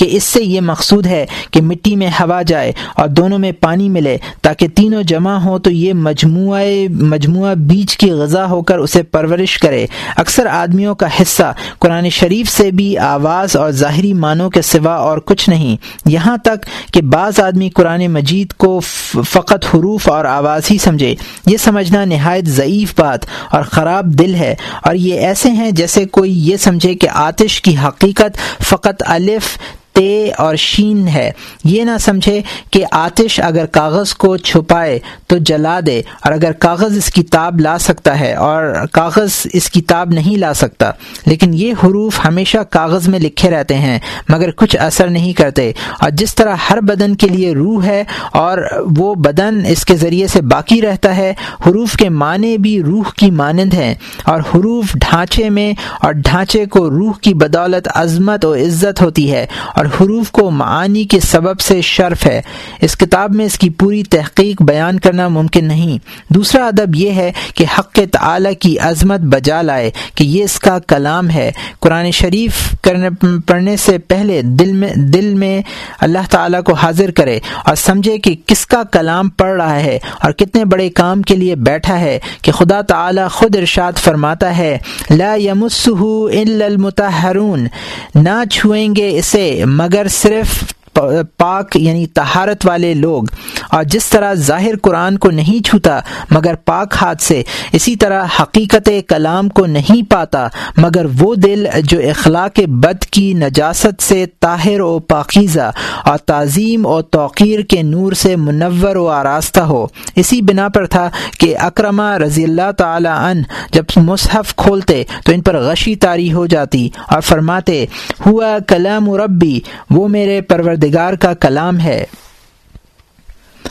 کہ 0.00 0.08
اس 0.10 0.24
سے 0.24 0.42
یہ 0.42 0.60
مقصود 0.60 1.06
ہے 1.06 1.26
کہ 1.50 1.62
مٹی 1.62 1.96
میں 1.96 2.10
ہوا 2.20 2.42
جائے 2.42 2.72
اور 2.96 3.08
دونوں 3.08 3.38
میں 3.38 3.52
پانی 3.52 3.88
ملے 3.88 4.16
تاکہ 4.42 4.68
تینوں 4.68 5.02
جمع 5.02 5.36
ہوں 5.38 5.58
تو 5.58 5.70
یہ 5.70 5.92
مجموعہ 5.92 6.62
مجموعہ 6.90 7.54
بیج 7.54 7.96
کی 7.96 8.10
غذا 8.10 8.44
ہو 8.50 8.62
کر 8.62 8.78
اسے 8.78 9.02
پرورش 9.02 9.58
کرے۔ 9.58 9.86
اکثر 10.16 10.46
آدمیوں 10.46 10.94
کا 10.94 11.06
حصہ 11.22 11.52
قرآن 11.78 12.08
شریف 12.10 12.50
سے 12.50 12.70
بھی 12.70 12.98
آواز 12.98 13.56
اور 13.56 13.70
ظاہری 13.70 14.12
معنوں 14.14 14.50
کے 14.50 14.62
سوا 14.62 14.94
اور 14.94 15.18
کچھ 15.18 15.48
نہیں۔ 15.50 15.76
یہاں 16.06 16.36
تک 16.36 16.66
کہ 16.94 17.02
بعض 17.02 17.40
آدمی 17.40 17.70
قرآن 17.70 18.06
مجید 18.06 18.52
کو 18.52 18.80
فقط 19.28 19.64
حروف 19.74 20.08
اور 20.08 20.24
آواز 20.24 20.70
ہی 20.70 20.78
سمجھے۔ 20.78 21.14
یہ 21.46 21.56
سمجھنا 21.56 22.04
نہایت 22.04 22.46
ضعیف 22.46 23.00
بات 23.00 23.20
اور 23.50 23.62
خراب 23.62 24.06
دل 24.06 24.34
ہے 24.34 24.54
اور 24.82 24.94
یہ 24.94 25.20
ایسے 25.20 25.50
ہیں 25.50 25.70
جیسے 25.70 26.04
کوئی 26.04 26.50
یہ 26.50 26.56
سمجھے 26.56 26.94
کہ 26.94 27.08
آتش 27.12 27.60
کی 27.62 27.74
حقیقت 27.84 28.62
فقط 28.64 29.02
الف 29.06 29.58
تے 29.92 30.30
اور 30.38 30.56
شین 30.56 31.08
ہے۔ 31.08 31.30
یہ 31.64 31.84
نہ 31.84 31.90
سمجھے 32.00 32.42
کہ 32.70 32.84
آتش 32.92 33.40
اگر 33.40 33.66
کاغذ 33.66 34.12
کو 34.14 34.36
چھپائے 34.36 34.98
تو 35.26 35.36
جلا 35.38 35.80
دے، 35.86 36.02
اور 36.24 36.32
اگر 36.32 36.52
کاغذ 36.52 36.96
اس 36.96 37.12
کتاب 37.12 37.60
لا 37.60 37.78
سکتا 37.78 38.20
ہے 38.20 38.34
اور 38.34 38.86
کاغذ 38.92 39.46
اس 39.52 39.70
کتاب 39.70 40.10
نہیں 40.10 40.38
لا 40.38 40.54
سکتا۔ 40.54 40.90
لیکن 41.26 41.54
یہ 41.54 41.72
حروف 41.72 42.20
ہمیشہ 42.24 42.58
کاغذ 42.58 43.08
میں 43.08 43.18
لکھے 43.18 43.50
رہتے 43.50 43.74
ہیں، 43.74 43.98
مگر 44.28 44.50
کچھ 44.50 44.76
اثر 44.76 45.08
نہیں 45.08 45.32
کرتے۔ 45.32 45.72
اور 46.00 46.10
جس 46.10 46.34
طرح 46.34 46.54
ہر 46.70 46.80
بدن 46.80 47.14
کے 47.14 47.28
لیے 47.28 47.54
روح 47.54 47.84
ہے 47.84 48.04
اور 48.32 48.58
وہ 48.98 49.14
بدن 49.14 49.60
اس 49.68 49.84
کے 49.84 49.96
ذریعے 49.96 50.26
سے 50.26 50.40
باقی 50.40 50.82
رہتا 50.82 51.16
ہے، 51.16 51.34
حروف 51.66 51.92
کے 51.92 52.08
معنی 52.08 52.58
بھی 52.58 52.82
روح 52.82 53.10
کی 53.16 53.30
مانند 53.30 53.74
ہیں۔ 53.74 53.94
اور 54.24 54.40
حروف 54.40 54.92
ڈھانچے 54.94 55.50
میں 55.50 55.72
اور 56.00 56.12
ڈھانچے 56.12 56.66
کو 56.66 56.90
روح 56.90 57.12
کی 57.22 57.34
بدولت، 57.34 57.88
عظمت 57.94 58.44
و 58.44 58.54
عزت 58.54 59.02
ہوتی 59.02 59.32
ہے۔ 59.32 59.46
اور 59.74 59.84
حروف 60.00 60.30
کو 60.30 60.50
معانی 60.50 61.04
کے 61.04 61.20
سبب 61.20 61.60
سے 61.60 61.80
شرف 61.80 62.26
ہے۔ 62.26 62.42
اس 62.80 62.96
کتاب 62.96 63.34
میں 63.34 63.44
اس 63.44 63.58
کی 63.58 63.70
پوری 63.70 64.02
تحقیق 64.02 64.62
بیان 64.62 65.00
کرنا 65.00 65.28
ممکن 65.28 65.64
نہیں۔ 65.64 65.98
دوسرا 66.32 66.66
ادب 66.66 66.94
یہ 66.94 67.10
ہے 67.10 67.32
کہ 67.54 67.64
حق 67.78 67.98
تعالی 68.12 68.54
کی 68.54 68.78
عظمت 68.78 69.20
بجا 69.20 69.62
لائے 69.62 69.90
کہ 70.14 70.24
یہ 70.24 70.44
اس 70.44 70.58
کا 70.58 70.78
کلام 70.78 71.30
ہے۔ 71.30 71.50
قرآن 71.80 72.10
شریف 72.10 72.52
کرنے 72.82 73.08
پڑھنے 73.46 73.76
سے 73.76 73.98
پہلے 73.98 74.42
دل 74.42 74.72
میں 74.72 74.94
دل 74.94 75.34
میں 75.34 75.62
اللہ 76.00 76.30
تعالیٰ 76.30 76.62
کو 76.62 76.72
حاضر 76.72 77.10
کرے 77.10 77.38
اور 77.64 77.74
سمجھے 77.74 78.18
کہ 78.18 78.34
کس 78.46 78.66
کا 78.66 78.82
کلام 78.82 79.28
پڑھ 79.28 79.56
رہا 79.56 79.80
ہے 79.80 79.98
اور 80.22 80.32
کتنے 80.32 80.64
بڑے 80.64 80.90
کام 80.90 81.22
کے 81.22 81.36
لیے 81.36 81.54
بیٹھا 81.54 82.00
ہے 82.00 82.18
کہ 82.42 82.52
خدا 82.52 82.80
تعالی 82.80 83.20
خود 83.32 83.56
ارشاد 83.56 83.92
فرماتا 83.92 84.58
ہے، 84.58 84.78
لا 85.10 85.34
یمسہ 85.34 86.02
الا 86.40 86.64
المتحرون 86.64 87.66
نہ 88.14 88.44
چھوئیں 88.50 88.96
گے 88.96 89.18
اسے 89.18 89.64
مگر 89.78 90.08
صرف 90.08 90.62
پاک 90.94 91.76
یعنی 91.76 92.06
تہارت 92.14 92.66
والے 92.66 92.92
لوگ، 92.94 93.24
اور 93.70 93.84
جس 93.84 94.08
طرح 94.10 94.34
ظاہر 94.36 94.76
قرآن 94.82 95.16
کو 95.18 95.30
نہیں 95.30 95.64
چھوتا، 95.64 95.98
مگر 96.30 96.54
پاک 96.64 96.94
ہاتھ 97.00 97.22
سے، 97.22 97.42
اسی 97.72 97.94
طرح 97.96 98.24
حقیقت 98.40 98.88
کلام 99.08 99.48
کو 99.48 99.66
نہیں 99.68 100.10
پاتا، 100.10 100.46
مگر 100.76 101.06
وہ 101.20 101.34
دل 101.34 101.66
جو 101.84 101.98
اخلاق 102.10 102.58
بد 102.68 103.04
کی 103.06 103.32
نجاست 103.34 104.02
سے 104.02 104.24
طاہر 104.40 104.80
و 104.80 104.98
پاکیزہ، 105.08 105.70
اور 106.04 106.18
تعظیم 106.26 106.86
و 106.86 107.00
توقیر 107.02 107.60
کے 107.60 107.82
نور 107.82 108.12
سے 108.12 108.34
منور 108.38 108.96
و 108.96 109.06
آراستہ 109.10 109.60
ہو۔ 109.62 109.86
اسی 110.16 110.40
بنا 110.42 110.68
پر 110.68 110.86
تھا 110.86 111.08
کہ 111.40 111.56
اکرما 111.58 112.08
رضی 112.18 112.44
اللہ 112.44 112.70
تعالی 112.78 113.08
عنہ 113.08 113.42
جب 113.72 113.98
مصحف 113.98 114.54
کھولتے، 114.56 115.02
تو 115.24 115.32
ان 115.32 115.40
پر 115.40 115.58
غشی 115.60 115.94
تاری 115.96 116.32
ہو 116.32 116.46
جاتی، 116.46 116.88
اور 117.08 117.20
فرماتے، 117.22 117.84
ہوا 118.26 118.56
کلام 118.68 119.12
ربی، 119.14 119.58
وہ 119.90 120.06
میرے 120.08 120.40
پرور 120.42 120.74
پروردگار 120.80 121.14
کا 121.14 121.32
کلام 121.34 121.80
ہے۔ 121.80 122.04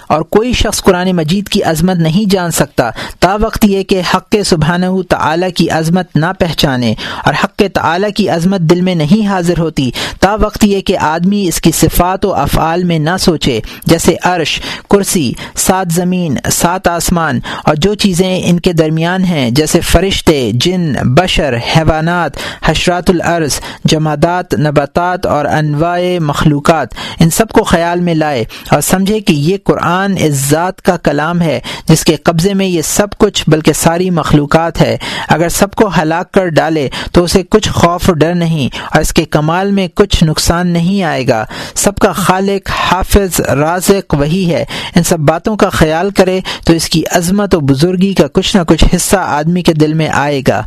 اور 0.07 0.21
کوئی 0.21 0.53
شخص 0.53 0.81
قرآن 0.83 1.11
مجید 1.11 1.49
کی 1.49 1.63
عظمت 1.63 1.97
نہیں 1.97 2.29
جان 2.31 2.51
سکتا، 2.51 2.89
تا 3.19 3.35
وقت 3.35 3.65
یہ 3.65 3.83
کہ 3.83 4.01
حق 4.15 4.35
سبحانہ 4.45 4.85
تعالی 5.09 5.51
کی 5.51 5.69
عظمت 5.69 6.15
نہ 6.15 6.25
پہچانے 6.39 6.93
اور 7.25 7.33
حق 7.43 7.61
تعالی 7.73 8.11
کی 8.11 8.29
عظمت 8.29 8.61
دل 8.61 8.81
میں 8.81 8.95
نہیں 8.95 9.27
حاضر 9.27 9.59
ہوتی، 9.59 9.91
تا 10.19 10.35
وقت 10.35 10.63
یہ 10.63 10.81
کہ 10.81 10.97
آدمی 10.97 11.47
اس 11.47 11.61
کی 11.61 11.71
صفات 11.71 12.25
و 12.25 12.33
افعال 12.33 12.83
میں 12.83 12.99
نہ 12.99 13.17
سوچے، 13.19 13.59
جیسے 13.85 14.15
عرش، 14.23 14.61
کرسی، 14.89 15.33
سات 15.55 15.91
زمین، 15.91 16.37
سات 16.51 16.87
آسمان 16.87 17.39
اور 17.63 17.75
جو 17.75 17.93
چیزیں 17.95 18.41
ان 18.45 18.59
کے 18.59 18.73
درمیان 18.73 19.23
ہیں، 19.23 19.51
جیسے 19.51 19.81
فرشتے، 19.81 20.51
جن، 20.53 20.93
بشر، 21.03 21.57
حیوانات، 21.75 22.31
حشرات 22.65 23.09
العرض، 23.09 23.59
جمادات، 23.85 24.53
نباتات 24.53 25.25
اور 25.25 25.45
انواع 25.45 26.17
مخلوقات، 26.21 26.87
ان 27.19 27.29
سب 27.29 27.49
کو 27.49 27.63
خیال 27.63 27.99
میں 27.99 28.15
لائے 28.15 28.43
اور 28.71 28.81
سمجھے 28.81 29.19
کہ 29.19 29.33
یہ 29.33 29.57
قرآن 29.63 29.78
قرآن 29.79 30.15
اس 30.19 30.33
ذات 30.33 30.81
کا 30.81 30.97
کلام 30.97 31.41
ہے، 31.41 31.59
جس 31.87 32.03
کے 32.03 32.15
قبضے 32.15 32.53
میں 32.53 32.65
یہ 32.65 32.81
سب 32.81 33.07
کچھ 33.17 33.43
بلکہ 33.49 33.73
ساری 33.73 34.09
مخلوقات 34.09 34.81
ہے۔ 34.81 34.97
اگر 35.27 35.49
سب 35.49 35.71
کو 35.71 35.89
ہلاک 36.01 36.31
کر 36.31 36.47
ڈالے 36.47 36.89
تو 37.11 37.23
اسے 37.23 37.43
کچھ 37.49 37.69
خوف 37.69 38.09
و 38.09 38.13
ڈر 38.13 38.35
نہیں 38.35 38.75
اور 38.93 39.01
اس 39.01 39.13
کے 39.13 39.25
کمال 39.25 39.71
میں 39.71 39.87
کچھ 39.95 40.23
نقصان 40.23 40.67
نہیں 40.67 41.03
آئے 41.03 41.27
گا۔ 41.27 41.45
سب 41.75 41.95
کا 41.95 42.11
خالق، 42.11 42.69
حافظ، 42.79 43.39
رازق 43.39 44.13
وہی 44.13 44.53
ہے۔ 44.53 44.65
ان 44.95 45.03
سب 45.03 45.19
باتوں 45.19 45.57
کا 45.57 45.69
خیال 45.69 46.09
کرے 46.09 46.39
تو 46.65 46.73
اس 46.73 46.89
کی 46.89 47.03
عظمت 47.11 47.55
و 47.55 47.59
بزرگی 47.59 48.13
کا 48.13 48.27
کچھ 48.27 48.57
نہ 48.57 48.61
کچھ 48.63 48.85
حصہ 48.95 49.17
آدمی 49.17 49.61
کے 49.61 49.73
دل 49.73 49.93
میں 49.93 50.09
آئے 50.09 50.41
گا۔ 50.47 50.63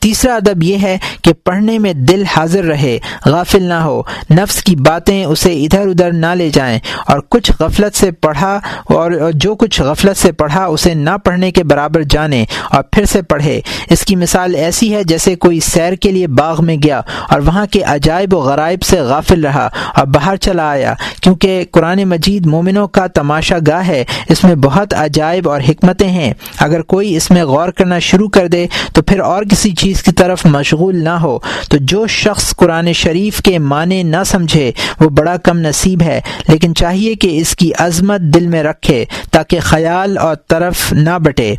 تیسرا 0.00 0.34
ادب 0.34 0.62
یہ 0.62 0.78
ہے 0.82 0.98
کہ 1.22 1.32
پڑھنے 1.32 1.78
میں 1.78 1.92
دل 1.92 2.24
حاضر 2.36 2.64
رہے، 2.64 2.98
غافل 3.26 3.62
نہ 3.62 3.74
ہو۔ 3.74 4.02
نفس 4.30 4.62
کی 4.62 4.76
باتیں 4.76 5.24
اسے 5.24 5.52
ادھر 5.52 5.86
ادھر 5.86 6.12
نہ 6.12 6.26
لے 6.26 6.50
جائیں 6.50 6.78
اور 7.06 7.18
کچھ 7.28 7.52
غفلت 7.60 7.96
سے 7.96 8.10
پڑھا 8.10 8.53
اور 8.84 9.12
جو 9.34 9.54
کچھ 9.54 9.80
غفلت 9.82 10.16
سے 10.16 10.32
پڑھا 10.32 10.64
اسے 10.64 10.94
نہ 10.94 11.16
پڑھنے 11.24 11.50
کے 11.50 11.64
برابر 11.64 12.02
جانے 12.02 12.44
اور 12.70 12.82
پھر 12.82 13.04
سے 13.04 13.22
پڑھے۔ 13.22 13.60
اس 13.90 14.04
کی 14.04 14.16
مثال 14.16 14.54
ایسی 14.54 14.94
ہے 14.94 15.04
جیسے 15.04 15.34
کوئی 15.36 15.60
سیر 15.60 15.92
کے 15.92 16.10
لیے 16.10 16.26
باغ 16.26 16.64
میں 16.64 16.76
گیا 16.82 17.00
اور 17.30 17.40
وہاں 17.40 17.66
کے 17.70 17.82
عجائب 17.82 18.34
و 18.34 18.38
غرائب 18.38 18.82
سے 18.82 19.00
غافل 19.00 19.46
رہا 19.46 19.68
اور 19.96 20.06
باہر 20.06 20.36
چلا 20.36 20.70
آیا۔ 20.70 20.94
کیونکہ 21.20 21.64
قرآن 21.70 22.04
مجید 22.04 22.46
مومنوں 22.46 22.86
کا 22.88 23.06
تماشا 23.06 23.56
گاہ 23.66 23.86
ہے، 23.86 24.04
اس 24.28 24.44
میں 24.44 24.54
بہت 24.54 24.94
عجائب 24.94 25.48
اور 25.48 25.60
حکمتیں 25.68 26.08
ہیں۔ 26.08 26.32
اگر 26.58 26.82
کوئی 26.82 27.16
اس 27.16 27.30
میں 27.30 27.44
غور 27.44 27.68
کرنا 27.68 27.98
شروع 27.98 28.28
کر 28.28 28.46
دے 28.46 28.66
تو 28.92 29.02
پھر 29.02 29.20
اور 29.20 29.42
کسی 29.42 29.70
چیز 29.70 30.02
کی 30.02 30.12
طرف 30.12 30.46
مشغول 30.46 31.02
نہ 31.04 31.16
ہو۔ 31.22 31.38
تو 31.70 31.76
جو 31.80 32.06
شخص 32.06 32.54
قرآن 32.56 32.92
شریف 32.92 33.40
کے 33.42 33.58
معنی 33.58 34.02
نہ 34.02 34.22
سمجھے 34.26 34.70
وہ 35.00 35.08
بڑا 35.08 35.36
کم 35.36 35.58
نصیب 35.58 36.02
ہے، 36.02 36.20
لیکن 36.48 36.74
چاہیے 36.74 37.14
کہ 37.14 37.38
اس 37.40 37.56
کی 37.56 37.70
عظمت 37.78 38.20
دل 38.20 38.43
میں 38.48 38.62
رکھے 38.62 39.04
تاکہ 39.30 39.60
خیال 39.60 40.18
اور 40.18 40.36
طرف 40.48 40.92
نہ 40.92 41.18
بٹے۔ 41.18 41.54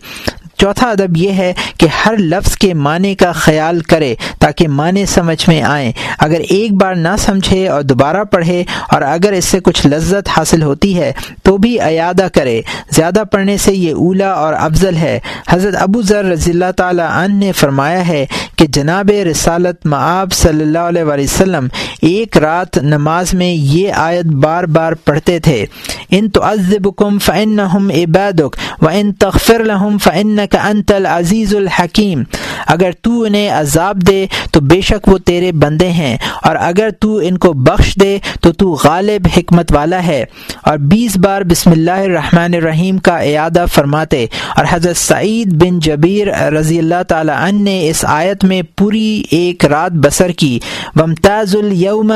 چوتھا 0.58 0.90
ادب 0.90 1.18
یہ 1.18 1.32
ہے 1.32 1.54
کہ 1.78 1.88
ہر 2.06 2.14
لفظ 2.18 2.56
کے 2.56 2.74
معنی 2.74 3.16
کا 3.16 3.32
خیال 3.32 3.80
کرے 3.80 4.16
تاکہ 4.40 4.68
معنی 4.68 5.06
سمجھ 5.06 5.50
میں 5.50 5.62
آئیں۔ 5.62 5.92
اگر 6.20 6.42
ایک 6.50 6.74
بار 6.74 6.96
نہ 6.96 7.16
سمجھے 7.20 7.68
اور 7.68 7.82
دوبارہ 7.82 8.24
پڑھے 8.24 8.64
اور 8.92 9.02
اگر 9.02 9.32
اس 9.32 9.46
سے 9.46 9.60
کچھ 9.60 9.88
لذت 9.88 10.30
حاصل 10.38 10.62
ہوتی 10.62 10.98
ہے 10.98 11.12
تو 11.44 11.58
بھی 11.58 11.80
ایادہ 11.82 12.28
کرے۔ 12.34 12.62
زیادہ 12.90 13.24
پڑھنے 13.32 13.58
سے 13.58 13.74
یہ 13.74 13.94
اولا 13.94 14.32
اور 14.32 14.54
افضل 14.54 14.96
ہے۔ 14.96 15.20
حضرت 15.50 15.76
ابو 15.82 16.02
ذر 16.02 16.26
رضی 16.26 16.52
اللہ 16.52 16.72
تعالیٰ 16.78 17.10
عنہ 17.12 17.34
نے 17.34 17.52
فرمایا 17.52 18.08
ہے 18.08 18.26
کہ 18.56 18.68
جناب 18.68 19.12
رسالت 19.32 19.86
معاب 19.86 20.34
صلی 20.34 20.62
اللہ 20.62 20.80
علیہ 20.80 21.04
وسلم 21.04 21.68
ایک 22.02 22.38
رات 22.38 22.78
نماز 22.78 23.34
میں 23.34 23.54
یہ 23.54 23.92
آیت 23.94 24.26
بار 24.26 24.64
بار 24.64 24.94
پڑھتے 24.94 25.40
تھے۔ 25.40 25.66
ان 26.12 26.30
تو 26.30 26.44
ازبکم 26.44 27.20
فن 27.20 27.60
عبادک 27.60 28.56
و 28.82 28.90
ان 28.94 29.14
تغفر 29.14 29.64
لہم 29.64 29.98
فن 29.98 30.40
کا 30.46 30.68
انت 30.68 30.92
العزیز 30.92 31.56
الحکیم۔ 31.56 32.24
اگر 32.68 32.90
تو 33.02 33.22
انہیں 33.22 33.50
عذاب 33.50 34.08
دے، 34.08 34.26
تو 34.52 34.60
بے 34.62 34.82
شک 34.82 35.08
وہ 35.08 35.18
تیرے 35.18 35.52
بندے 35.52 35.90
ہیں۔ 35.90 36.18
اور 36.44 36.56
اگر 36.60 36.90
تو 37.00 37.16
ان 37.18 37.38
کو 37.38 37.54
بخش 37.54 37.96
دے، 38.02 38.18
تو 38.42 38.52
تو 38.52 38.78
غالب 38.84 39.28
حکمت 39.38 39.72
والا 39.72 40.08
ہے۔ 40.08 40.26
اور 40.64 40.78
بیس 40.78 41.18
بار 41.18 41.42
بسم 41.42 41.72
اللہ 41.72 41.92
الرحمن 41.92 42.54
الرحیم 42.54 42.98
کا 42.98 43.18
اعادہ 43.18 43.66
فرماتے۔ 43.74 44.26
اور 44.56 44.66
حضرت 44.70 44.98
سعید 44.98 45.54
بن 45.54 45.80
جبیر 45.80 46.28
رضی 46.52 46.80
اللہ 46.80 47.04
تعالی 47.08 47.32
عنہ 47.36 47.62
نے 47.62 47.90
اس 47.90 48.06
آیت 48.08 48.44
میں 48.44 48.62
پوری 48.78 49.24
ایک 49.32 49.66
رات 49.66 49.92
بسر 49.92 50.30
کی۔ 50.30 50.60
ومتاز 50.96 51.56
الوم 51.56 52.14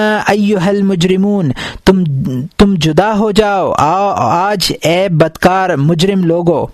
المجرمون۔ 0.65 1.51
تم 1.85 2.03
تم 2.57 2.75
جدا 2.75 3.17
ہو 3.17 3.31
جاؤ 3.31 3.73
آج 4.17 4.73
اے 4.81 5.07
بدکار 5.09 5.75
مجرم 5.75 6.23
لوگو۔ 6.23 6.65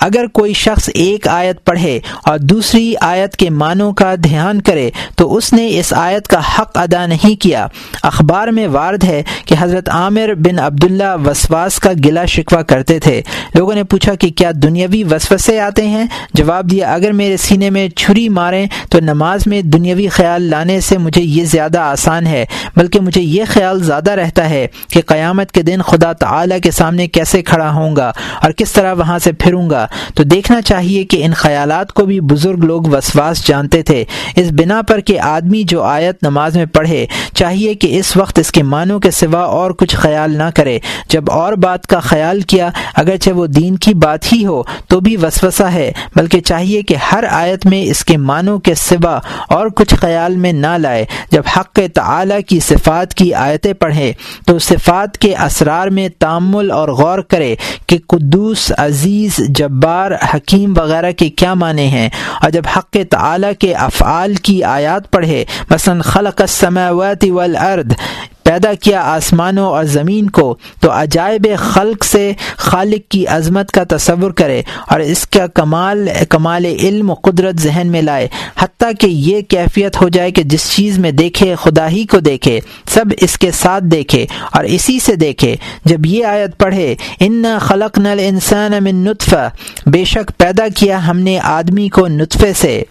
اگر 0.00 0.26
کوئی 0.26 0.52
شخص 0.52 0.90
ایک 0.94 1.28
آیت 1.28 1.64
پڑھے 1.64 2.00
اور 2.24 2.38
دوسری 2.38 2.94
آیت 3.00 3.36
کے 3.36 3.50
معنوں 3.50 3.92
کا 3.92 4.14
دھیان 4.14 4.60
کرے 4.60 4.90
تو 5.16 5.36
اس 5.36 5.52
نے 5.52 5.78
اس 5.78 5.92
آیت 5.96 6.28
کا 6.28 6.38
حق 6.38 6.78
ادا 6.78 7.06
نہیں 7.06 7.40
کیا۔ 7.40 7.66
اخبار 8.02 8.48
میں 8.48 8.68
وارد 8.68 9.04
ہے 9.04 9.22
کہ 9.44 9.54
حضرت 9.58 9.88
عامر 9.88 10.34
بن 10.38 10.58
عبداللہ 10.58 11.16
وسواس 11.24 11.78
کا 11.78 11.92
گلا 12.04 12.24
شکوہ 12.24 12.62
کرتے 12.62 12.98
تھے۔ 12.98 13.22
لوگوں 13.54 13.74
نے 13.74 13.84
پوچھا 13.84 14.14
کہ 14.14 14.28
کیا 14.28 14.50
دنیاوی 14.54 15.04
وسوسے 15.04 15.60
آتے 15.60 15.88
ہیں؟ 15.88 16.04
جواب 16.34 16.70
دیا، 16.70 16.94
اگر 16.94 17.12
میرے 17.12 17.36
سینے 17.36 17.70
میں 17.70 17.88
چھری 17.88 18.28
ماریں 18.28 18.66
تو 18.90 19.00
نماز 19.00 19.46
میں 19.46 19.62
دنیاوی 19.62 20.08
خیال 20.08 20.42
لانے 20.42 20.80
سے 20.80 20.98
مجھے 20.98 21.22
یہ 21.22 21.44
زیادہ 21.44 21.78
آسان 21.78 22.26
ہے، 22.26 22.44
بلکہ 22.76 23.00
مجھے 23.00 23.20
یہ 23.20 23.44
خیال 23.48 23.82
زیادہ 23.82 24.10
رہتا 24.10 24.50
ہے 24.50 24.66
کہ 24.88 25.00
قیامت 25.06 25.52
کے 25.52 25.62
دن 25.62 25.82
خدا 25.82 26.12
تعالی 26.12 26.60
کے 26.62 26.70
سامنے 26.70 27.06
کیسے 27.08 27.42
کھڑا 27.42 27.70
ہوں 27.70 27.96
گا 27.96 28.12
اور 28.42 28.50
کس 28.50 28.72
طرح 28.72 28.92
وہاں 28.92 29.18
سے 29.18 29.32
پھروں 29.32 29.70
گا۔ 29.70 29.86
تو 30.14 30.22
دیکھنا 30.22 30.62
چاہیے 30.62 31.04
کہ 31.04 31.24
ان 31.24 31.32
خیالات 31.34 31.92
کو 31.92 32.04
بھی 32.04 32.20
بزرگ 32.20 32.64
لوگ 32.64 32.82
وسواس 32.82 33.46
جانتے 33.46 33.82
تھے۔ 33.82 34.04
اس 34.36 34.46
بنا 34.50 34.82
پر 34.82 35.00
کہ 35.00 35.20
آدمی 35.20 35.62
جو 35.62 35.82
آیت 35.82 36.22
نماز 36.22 36.56
میں 36.56 36.66
پڑھے، 36.66 37.06
چاہیے 37.34 37.74
کہ 37.74 37.98
اس 37.98 38.16
وقت 38.16 38.38
اس 38.38 38.52
کے 38.52 38.62
معنوں 38.62 39.00
کے 39.00 39.10
سوا 39.10 39.40
اور 39.40 39.70
کچھ 39.70 39.96
خیال 39.96 40.30
نہ 40.30 40.50
کرے۔ 40.54 40.78
جب 41.08 41.30
اور 41.30 41.52
بات 41.52 41.86
کا 41.86 42.00
خیال 42.00 42.40
کیا، 42.40 42.70
اگرچہ 42.94 43.30
وہ 43.30 43.46
دین 43.46 43.76
کی 43.76 43.94
بات 43.94 44.32
ہی 44.32 44.46
ہو، 44.46 44.62
تو 44.88 45.00
بھی 45.00 45.16
وسوسہ 45.16 45.62
ہے۔ 45.62 45.92
بلکہ 46.16 46.40
چاہیے 46.40 46.82
کہ 46.82 46.94
ہر 47.12 47.24
آیت 47.30 47.66
میں 47.66 47.82
اس 47.82 48.04
کے 48.04 48.16
معنوں 48.16 48.58
کے 48.58 48.74
سوا 48.74 49.20
اور 49.48 49.66
کچھ 49.66 49.94
خیال 49.94 50.36
میں 50.36 50.52
نہ 50.52 50.78
لائے۔ 50.78 51.04
جب 51.30 51.42
حق 51.56 51.78
تعالی 51.94 52.42
کی 52.42 52.60
صفات 52.60 53.14
کی 53.14 53.34
آیتیں 53.34 53.72
پڑھے 53.72 54.12
تو 54.46 54.58
صفات 54.58 55.18
کے 55.18 55.36
اسرار 55.36 55.86
میں 55.86 56.08
تعمل 56.18 56.70
اور 56.70 56.88
غور 56.88 57.18
کرے 57.18 57.54
کہ 57.86 57.98
قدوس 58.06 58.72
عزیز 58.78 59.36
جب 59.36 59.70
جبار 59.80 60.10
حکیم 60.34 60.72
وغیرہ 60.76 61.10
کے 61.12 61.28
کیا 61.30 61.52
معنی 61.54 61.86
ہیں؟ 61.88 62.08
اور 62.40 62.50
جب 62.50 62.66
حق 62.76 62.96
تعالی 63.10 63.54
کے 63.58 63.72
افعال 63.74 64.34
کی 64.34 64.62
آیات 64.64 65.10
پڑھے، 65.10 65.44
مثلا 65.70 66.00
خلق 66.04 66.40
السماوات 66.40 67.24
والارض 67.24 67.92
پیدا 68.42 68.74
کیا 68.74 69.00
آسمانوں 69.00 69.66
اور 69.66 69.84
زمین 69.84 70.30
کو، 70.30 70.56
تو 70.80 70.90
عجائب 70.90 71.46
خلق 71.58 72.04
سے 72.04 72.32
خالق 72.56 73.10
کی 73.10 73.26
عظمت 73.26 73.70
کا 73.70 73.82
تصور 73.88 74.30
کرے 74.30 74.62
اور 74.88 75.00
اس 75.00 75.26
کا 75.26 75.46
کمال 75.46 76.08
کمال 76.28 76.64
علم 76.64 77.10
و 77.10 77.14
قدرت 77.14 77.60
ذہن 77.60 77.86
میں 77.86 78.02
لائے۔ 78.02 78.28
حتیٰ 78.58 78.90
کہ 79.00 79.06
یہ 79.06 79.40
کیفیت 79.40 80.02
ہو 80.02 80.08
جائے 80.08 80.30
کہ 80.30 80.42
جس 80.42 80.70
چیز 80.70 80.98
میں 80.98 81.10
دیکھے، 81.10 81.54
خدا 81.62 81.88
ہی 81.88 82.06
کو 82.06 82.20
دیکھے، 82.20 82.60
سب 82.88 83.04
اس 83.20 83.38
کے 83.38 83.50
ساتھ 83.50 83.84
دیکھے 83.84 84.26
اور 84.52 84.64
اسی 84.64 84.98
سے 84.98 85.16
دیکھے۔ 85.16 85.56
جب 85.84 86.06
یہ 86.06 86.26
آیت 86.26 86.58
پڑھے، 86.58 86.94
ان 87.20 87.44
خلق 87.60 87.98
نل 87.98 88.20
انسان 88.22 88.72
من 88.80 88.96
نطفہ 88.96 89.50
بے 89.86 90.04
شک 90.04 90.32
پیدا 90.38 90.66
کیا 90.76 91.06
ہم 91.06 91.18
نے 91.18 91.38
آدمی 91.38 91.88
کو 91.88 92.06
نطفے 92.08 92.52
سے۔ 92.52 92.82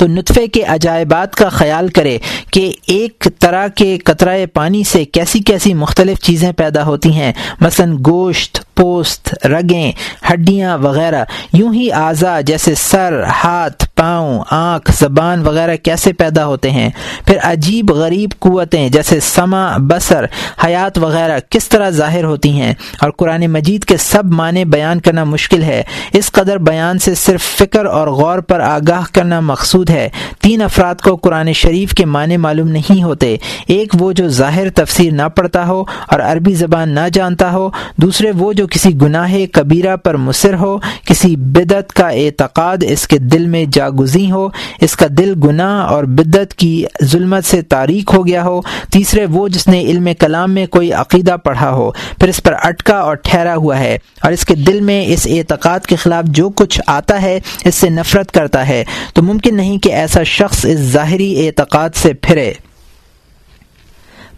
تو 0.00 0.06
نطفے 0.06 0.46
کے 0.46 0.62
عجائبات 0.62 1.34
کا 1.34 1.48
خیال 1.48 1.88
کرے 1.88 2.18
کہ 2.50 2.72
ایک 2.86 3.28
طرح 3.38 3.68
کے 3.68 3.98
قطرۂ 3.98 4.44
پانی 4.54 4.84
سے 4.84 5.04
کیسی 5.04 5.38
کیسی 5.38 5.74
مختلف 5.74 6.18
چیزیں 6.18 6.52
پیدا 6.52 6.86
ہوتی 6.86 7.12
ہیں۔ 7.12 7.32
مثلا 7.60 7.86
گوشت 8.06 8.69
پوست، 8.80 9.46
رگیں، 9.46 9.92
ہڈیاں 10.32 10.78
وغیرہ۔ 10.78 11.24
یوں 11.52 11.74
ہی 11.74 11.92
اعضا 11.92 12.40
جیسے 12.40 12.74
سر، 12.74 13.22
ہاتھ، 13.44 13.86
پاؤں، 13.94 14.44
آنکھ، 14.50 14.90
زبان 14.98 15.46
وغیرہ 15.46 15.76
کیسے 15.76 16.12
پیدا 16.12 16.46
ہوتے 16.46 16.70
ہیں؟ 16.70 16.90
پھر 17.24 17.38
عجیب 17.42 17.90
غریب 17.90 18.30
قوتیں 18.38 18.88
جیسے 18.88 19.20
سما، 19.20 19.76
بصر، 19.76 20.24
حیات 20.64 20.98
وغیرہ 20.98 21.38
کس 21.50 21.68
طرح 21.68 21.90
ظاہر 21.90 22.24
ہوتی 22.24 22.50
ہیں؟ 22.50 22.74
اور 23.00 23.10
قرآن 23.10 23.46
مجید 23.46 23.84
کے 23.84 23.96
سب 23.96 24.24
معنی 24.24 24.64
بیان 24.64 25.00
کرنا 25.00 25.24
مشکل 25.24 25.62
ہے۔ 25.62 25.82
اس 26.12 26.32
قدر 26.32 26.56
بیان 26.56 26.98
سے 26.98 27.14
صرف 27.14 27.42
فکر 27.42 27.84
اور 27.84 28.08
غور 28.08 28.38
پر 28.38 28.60
آگاہ 28.60 29.02
کرنا 29.12 29.40
مقصود 29.40 29.90
ہے۔ 29.90 30.08
تین 30.40 30.62
افراد 30.62 30.94
کو 30.94 31.16
قرآن 31.16 31.52
شریف 31.52 31.94
کے 31.94 32.04
معنی 32.04 32.36
معلوم 32.36 32.68
نہیں 32.68 33.02
ہوتے۔ 33.02 33.36
ایک 33.66 33.88
وہ 33.98 34.12
جو 34.12 34.28
ظاہر 34.28 34.70
تفسیر 34.70 35.12
نہ 35.12 35.28
پڑھتا 35.36 35.66
ہو 35.66 35.84
اور 36.08 36.20
عربی 36.20 36.54
زبان 36.54 36.88
نہ 36.88 37.08
جانتا 37.12 37.52
ہو، 37.52 37.70
دوسرے 37.96 38.30
وہ 38.38 38.52
جو 38.52 38.66
کسی 38.70 38.90
گناہ 39.02 39.34
کبیرہ 39.52 39.96
پر 39.96 40.16
مصر 40.16 40.54
ہو، 40.54 40.76
کسی 41.04 41.34
بدت 41.36 41.92
کا 41.92 42.08
اعتقاد 42.08 42.84
اس 42.88 43.06
کے 43.08 43.18
دل 43.18 43.46
میں 43.46 43.64
جاگزی 43.72 44.30
ہو، 44.30 44.48
اس 44.80 44.96
کا 44.96 45.06
دل 45.10 45.32
گناہ 45.44 45.80
اور 45.86 46.04
بدت 46.04 46.54
کی 46.54 46.84
ظلمت 47.04 47.44
سے 47.44 47.62
تاریخ 47.62 48.14
ہو 48.14 48.26
گیا 48.26 48.44
ہو، 48.44 48.60
تیسرے 48.92 49.24
وہ 49.30 49.46
جس 49.48 49.66
نے 49.68 49.80
علم 49.80 50.08
کلام 50.18 50.54
میں 50.54 50.66
کوئی 50.66 50.92
عقیدہ 50.92 51.36
پڑھا 51.44 51.70
ہو، 51.70 51.90
پھر 51.90 52.28
اس 52.28 52.42
پر 52.42 52.54
اٹکا 52.62 52.98
اور 52.98 53.16
ٹھہرا 53.16 53.56
ہوا 53.56 53.78
ہے، 53.78 53.98
اور 54.22 54.32
اس 54.32 54.44
کے 54.46 54.54
دل 54.54 54.80
میں 54.80 55.04
اس 55.06 55.26
اعتقاد 55.30 55.80
کے 55.80 55.96
خلاف 55.96 56.24
جو 56.30 56.48
کچھ 56.50 56.80
آتا 56.86 57.22
ہے، 57.22 57.38
اس 57.64 57.74
سے 57.74 57.88
نفرت 57.88 58.32
کرتا 58.32 58.66
ہے۔ 58.68 58.84
تو 59.14 59.22
ممکن 59.22 59.56
نہیں 59.56 59.78
کہ 59.78 59.92
ایسا 59.92 60.22
شخص 60.22 60.64
اس 60.64 60.80
ظاہری 60.92 61.46
اعتقاد 61.46 61.90
سے 61.94 62.12
پھرے۔ 62.12 62.52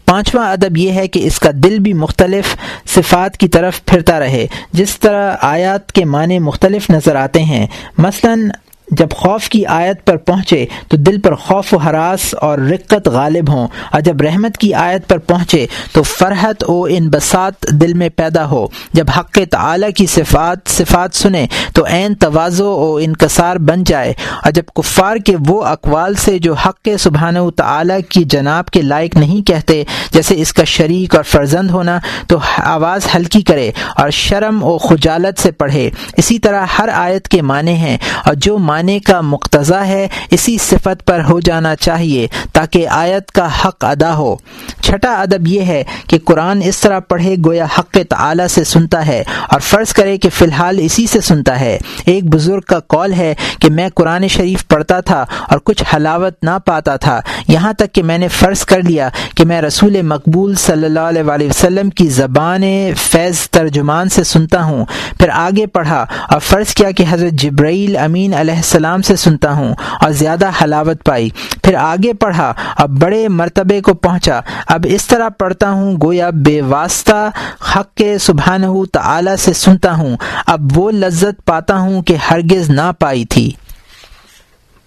پانچواں 0.05 0.53
ادب 0.53 0.77
یہ 0.77 0.93
ہے 0.93 1.09
کہ 1.09 1.27
اس 1.27 1.39
کا 1.39 1.51
دل 1.55 1.79
بھی 1.79 1.93
مختلف 1.93 2.57
صفات 2.87 3.37
کی 3.37 3.49
طرف 3.49 3.85
پھرتا 3.85 4.21
رہے۔ 4.21 4.47
جس 4.73 5.01
طرح 5.01 5.37
آیات 5.41 5.93
کے 5.93 6.05
معنی 6.05 6.39
مختلف 6.39 6.91
نظر 6.91 7.17
آتے 7.17 7.43
ہیں۔ 7.43 7.67
مثلاً 7.99 8.49
جب 8.93 9.11
خوف 9.11 9.49
کی 9.49 9.67
آیت 9.67 10.07
پر 10.07 10.17
پہنچے 10.17 10.67
تو 10.89 10.97
دل 10.97 11.21
پر 11.21 11.35
خوف 11.35 11.75
و 11.75 11.77
حراس 11.77 12.35
اور 12.41 12.59
رقت 12.59 13.09
غالب 13.09 13.51
ہوں۔ 13.51 13.69
اور 13.93 14.01
جب 14.01 14.21
رحمت 14.21 14.59
کی 14.59 14.75
آیت 14.75 15.09
پر 15.09 15.19
پہنچے 15.19 15.67
تو 15.93 16.03
فرحت 16.03 16.65
و 16.69 16.87
انبساط 16.91 17.67
دل 17.71 17.95
میں 17.95 18.09
پیدا 18.09 18.47
ہو۔ 18.47 18.67
جب 18.93 19.05
حق 19.19 19.39
تعلیٰ 19.51 19.91
کی 19.97 20.07
صفات 20.07 20.59
صفات 20.67 21.17
سنے 21.17 21.47
تو 21.75 21.87
عین 21.87 22.15
توازو 22.15 22.71
و 22.71 22.99
انکسار 23.03 23.57
بن 23.57 23.85
جائے۔ 23.85 24.13
اور 24.45 24.53
جب 24.53 24.63
کفار 24.75 25.17
کے 25.17 25.37
وہ 25.47 25.65
اقوال 25.65 26.15
سے 26.15 26.39
جو 26.39 26.55
حق 26.55 26.89
سبحانہ 26.99 27.39
و 27.39 27.51
تعلیٰ 27.51 27.99
کی 28.09 28.25
جناب 28.25 28.67
کے 28.67 28.83
لائق 28.83 29.17
نہیں 29.17 29.47
کہتے، 29.47 29.85
جیسے 30.11 30.35
اس 30.41 30.53
کا 30.53 30.65
شریک 30.65 31.15
اور 31.15 31.25
فرزند 31.25 31.71
ہونا، 31.71 31.99
تو 32.27 32.39
آواز 32.57 33.07
ہلکی 33.15 33.43
کرے 33.43 33.71
اور 33.97 34.11
شرم 34.11 34.65
و 34.65 34.79
خجالت 34.79 35.41
سے 35.41 35.51
پڑھے۔ 35.51 35.91
اسی 36.17 36.39
طرح 36.39 36.67
ہر 36.79 36.89
آیت 36.89 37.29
کے 37.29 37.43
معنی 37.43 37.75
ہیں۔ 37.75 37.99
اور 38.25 38.35
جو 38.35 38.59
معنی 38.59 38.82
کا 38.99 39.21
مقتضا 39.21 39.87
ہے، 39.87 40.09
اسی 40.31 40.59
صفت 40.59 41.05
پر 41.05 41.23
ہو 41.31 41.41
جانا 41.41 41.77
چاہیے 41.77 42.27
تاکہ 42.53 42.89
آیت 42.89 43.33
کا 43.33 43.49
حق 43.65 43.85
ادا 43.85 44.15
ہو۔ 44.15 44.37
چھٹا 44.81 45.21
ادب 45.21 45.47
یہ 45.47 45.61
ہے 45.61 45.85
کہ 46.07 46.19
قرآن 46.25 46.61
اس 46.65 46.81
طرح 46.81 46.99
پڑھے 46.99 47.35
گویا 47.45 47.67
حق 47.79 47.97
تعلیٰ 48.09 48.47
سے 48.47 48.65
سنتا 48.65 49.07
ہے 49.07 49.23
اور 49.49 49.61
فرض 49.61 49.93
کرے 49.93 50.19
کہ 50.19 50.29
فی 50.29 50.45
الحال 50.45 50.79
اسی 50.79 51.07
سے 51.07 51.21
سنتا 51.21 51.61
ہے۔ 51.61 51.79
ایک 52.07 52.25
بزرگ 52.25 52.61
کا 52.61 52.81
قول 52.81 53.13
ہے 53.13 53.35
کہ 53.61 53.71
میں 53.71 53.89
قرآن 53.95 54.29
شریف 54.29 54.69
پڑھتا 54.69 55.01
تھا 55.01 55.25
اور 55.51 55.59
کچھ 55.65 55.85
حلاوت 55.97 56.45
نہ 56.45 56.59
پاتا 56.65 56.97
تھا۔ 56.97 57.21
یہاں 57.49 57.73
تک 57.73 57.93
کہ 57.93 58.03
میں 58.03 58.19
نے 58.19 58.29
فرض 58.29 58.65
کر 58.65 58.83
لیا 58.83 59.09
کہ 59.37 59.45
میں 59.45 59.63
رسول 59.63 60.03
مقبول 60.03 60.55
صلی 60.55 60.85
اللہ 60.85 61.29
علیہ 61.29 61.49
وسلم 61.49 61.91
کی 61.91 62.09
زبان 62.09 62.63
فیض 62.97 63.39
ترجمان 63.39 64.09
سے 64.09 64.25
سنتا 64.25 64.63
ہوں۔ 64.65 64.85
پھر 65.19 65.29
آگے 65.29 65.67
پڑھا 65.67 66.07
اور 66.29 66.41
فرض 66.41 66.75
کیا 66.75 66.91
کہ 66.91 67.05
حضرت 67.11 67.33
جبرائیل 67.33 67.97
امین 67.97 68.35
علیہ 68.35 68.62
السلام 68.63 69.03
سے 69.03 69.17
سنتا 69.17 69.53
ہوں 69.53 69.75
اور 70.01 70.11
زیادہ 70.11 70.51
حلاوت 70.63 71.05
پائی۔ 71.05 71.29
پھر 71.63 71.75
آگے 71.75 72.13
پڑھا، 72.13 72.53
اب 72.77 72.91
بڑے 72.91 73.29
مرتبے 73.29 73.81
کو 73.81 73.95
پہنچا۔ 73.95 74.41
اب 74.67 74.87
اس 74.89 75.07
طرح 75.07 75.29
پڑھتا 75.29 75.71
ہوں، 75.71 75.97
گویا 76.03 76.31
بے 76.31 76.63
واسطہ 76.63 77.31
حق 77.77 77.95
کے 77.95 78.19
سبحانہ 78.19 78.67
تعالی 78.93 79.37
سے 79.39 79.53
سنتا 79.53 79.97
ہوں۔ 79.97 80.17
اب 80.47 80.61
وہ 80.75 80.91
لذت 80.91 81.45
پاتا 81.45 81.79
ہوں 81.79 82.03
کہ 82.03 82.17
ہرگز 82.31 82.71
نہ 82.71 82.91
پائی 82.99 83.25
تھی۔ 83.25 83.53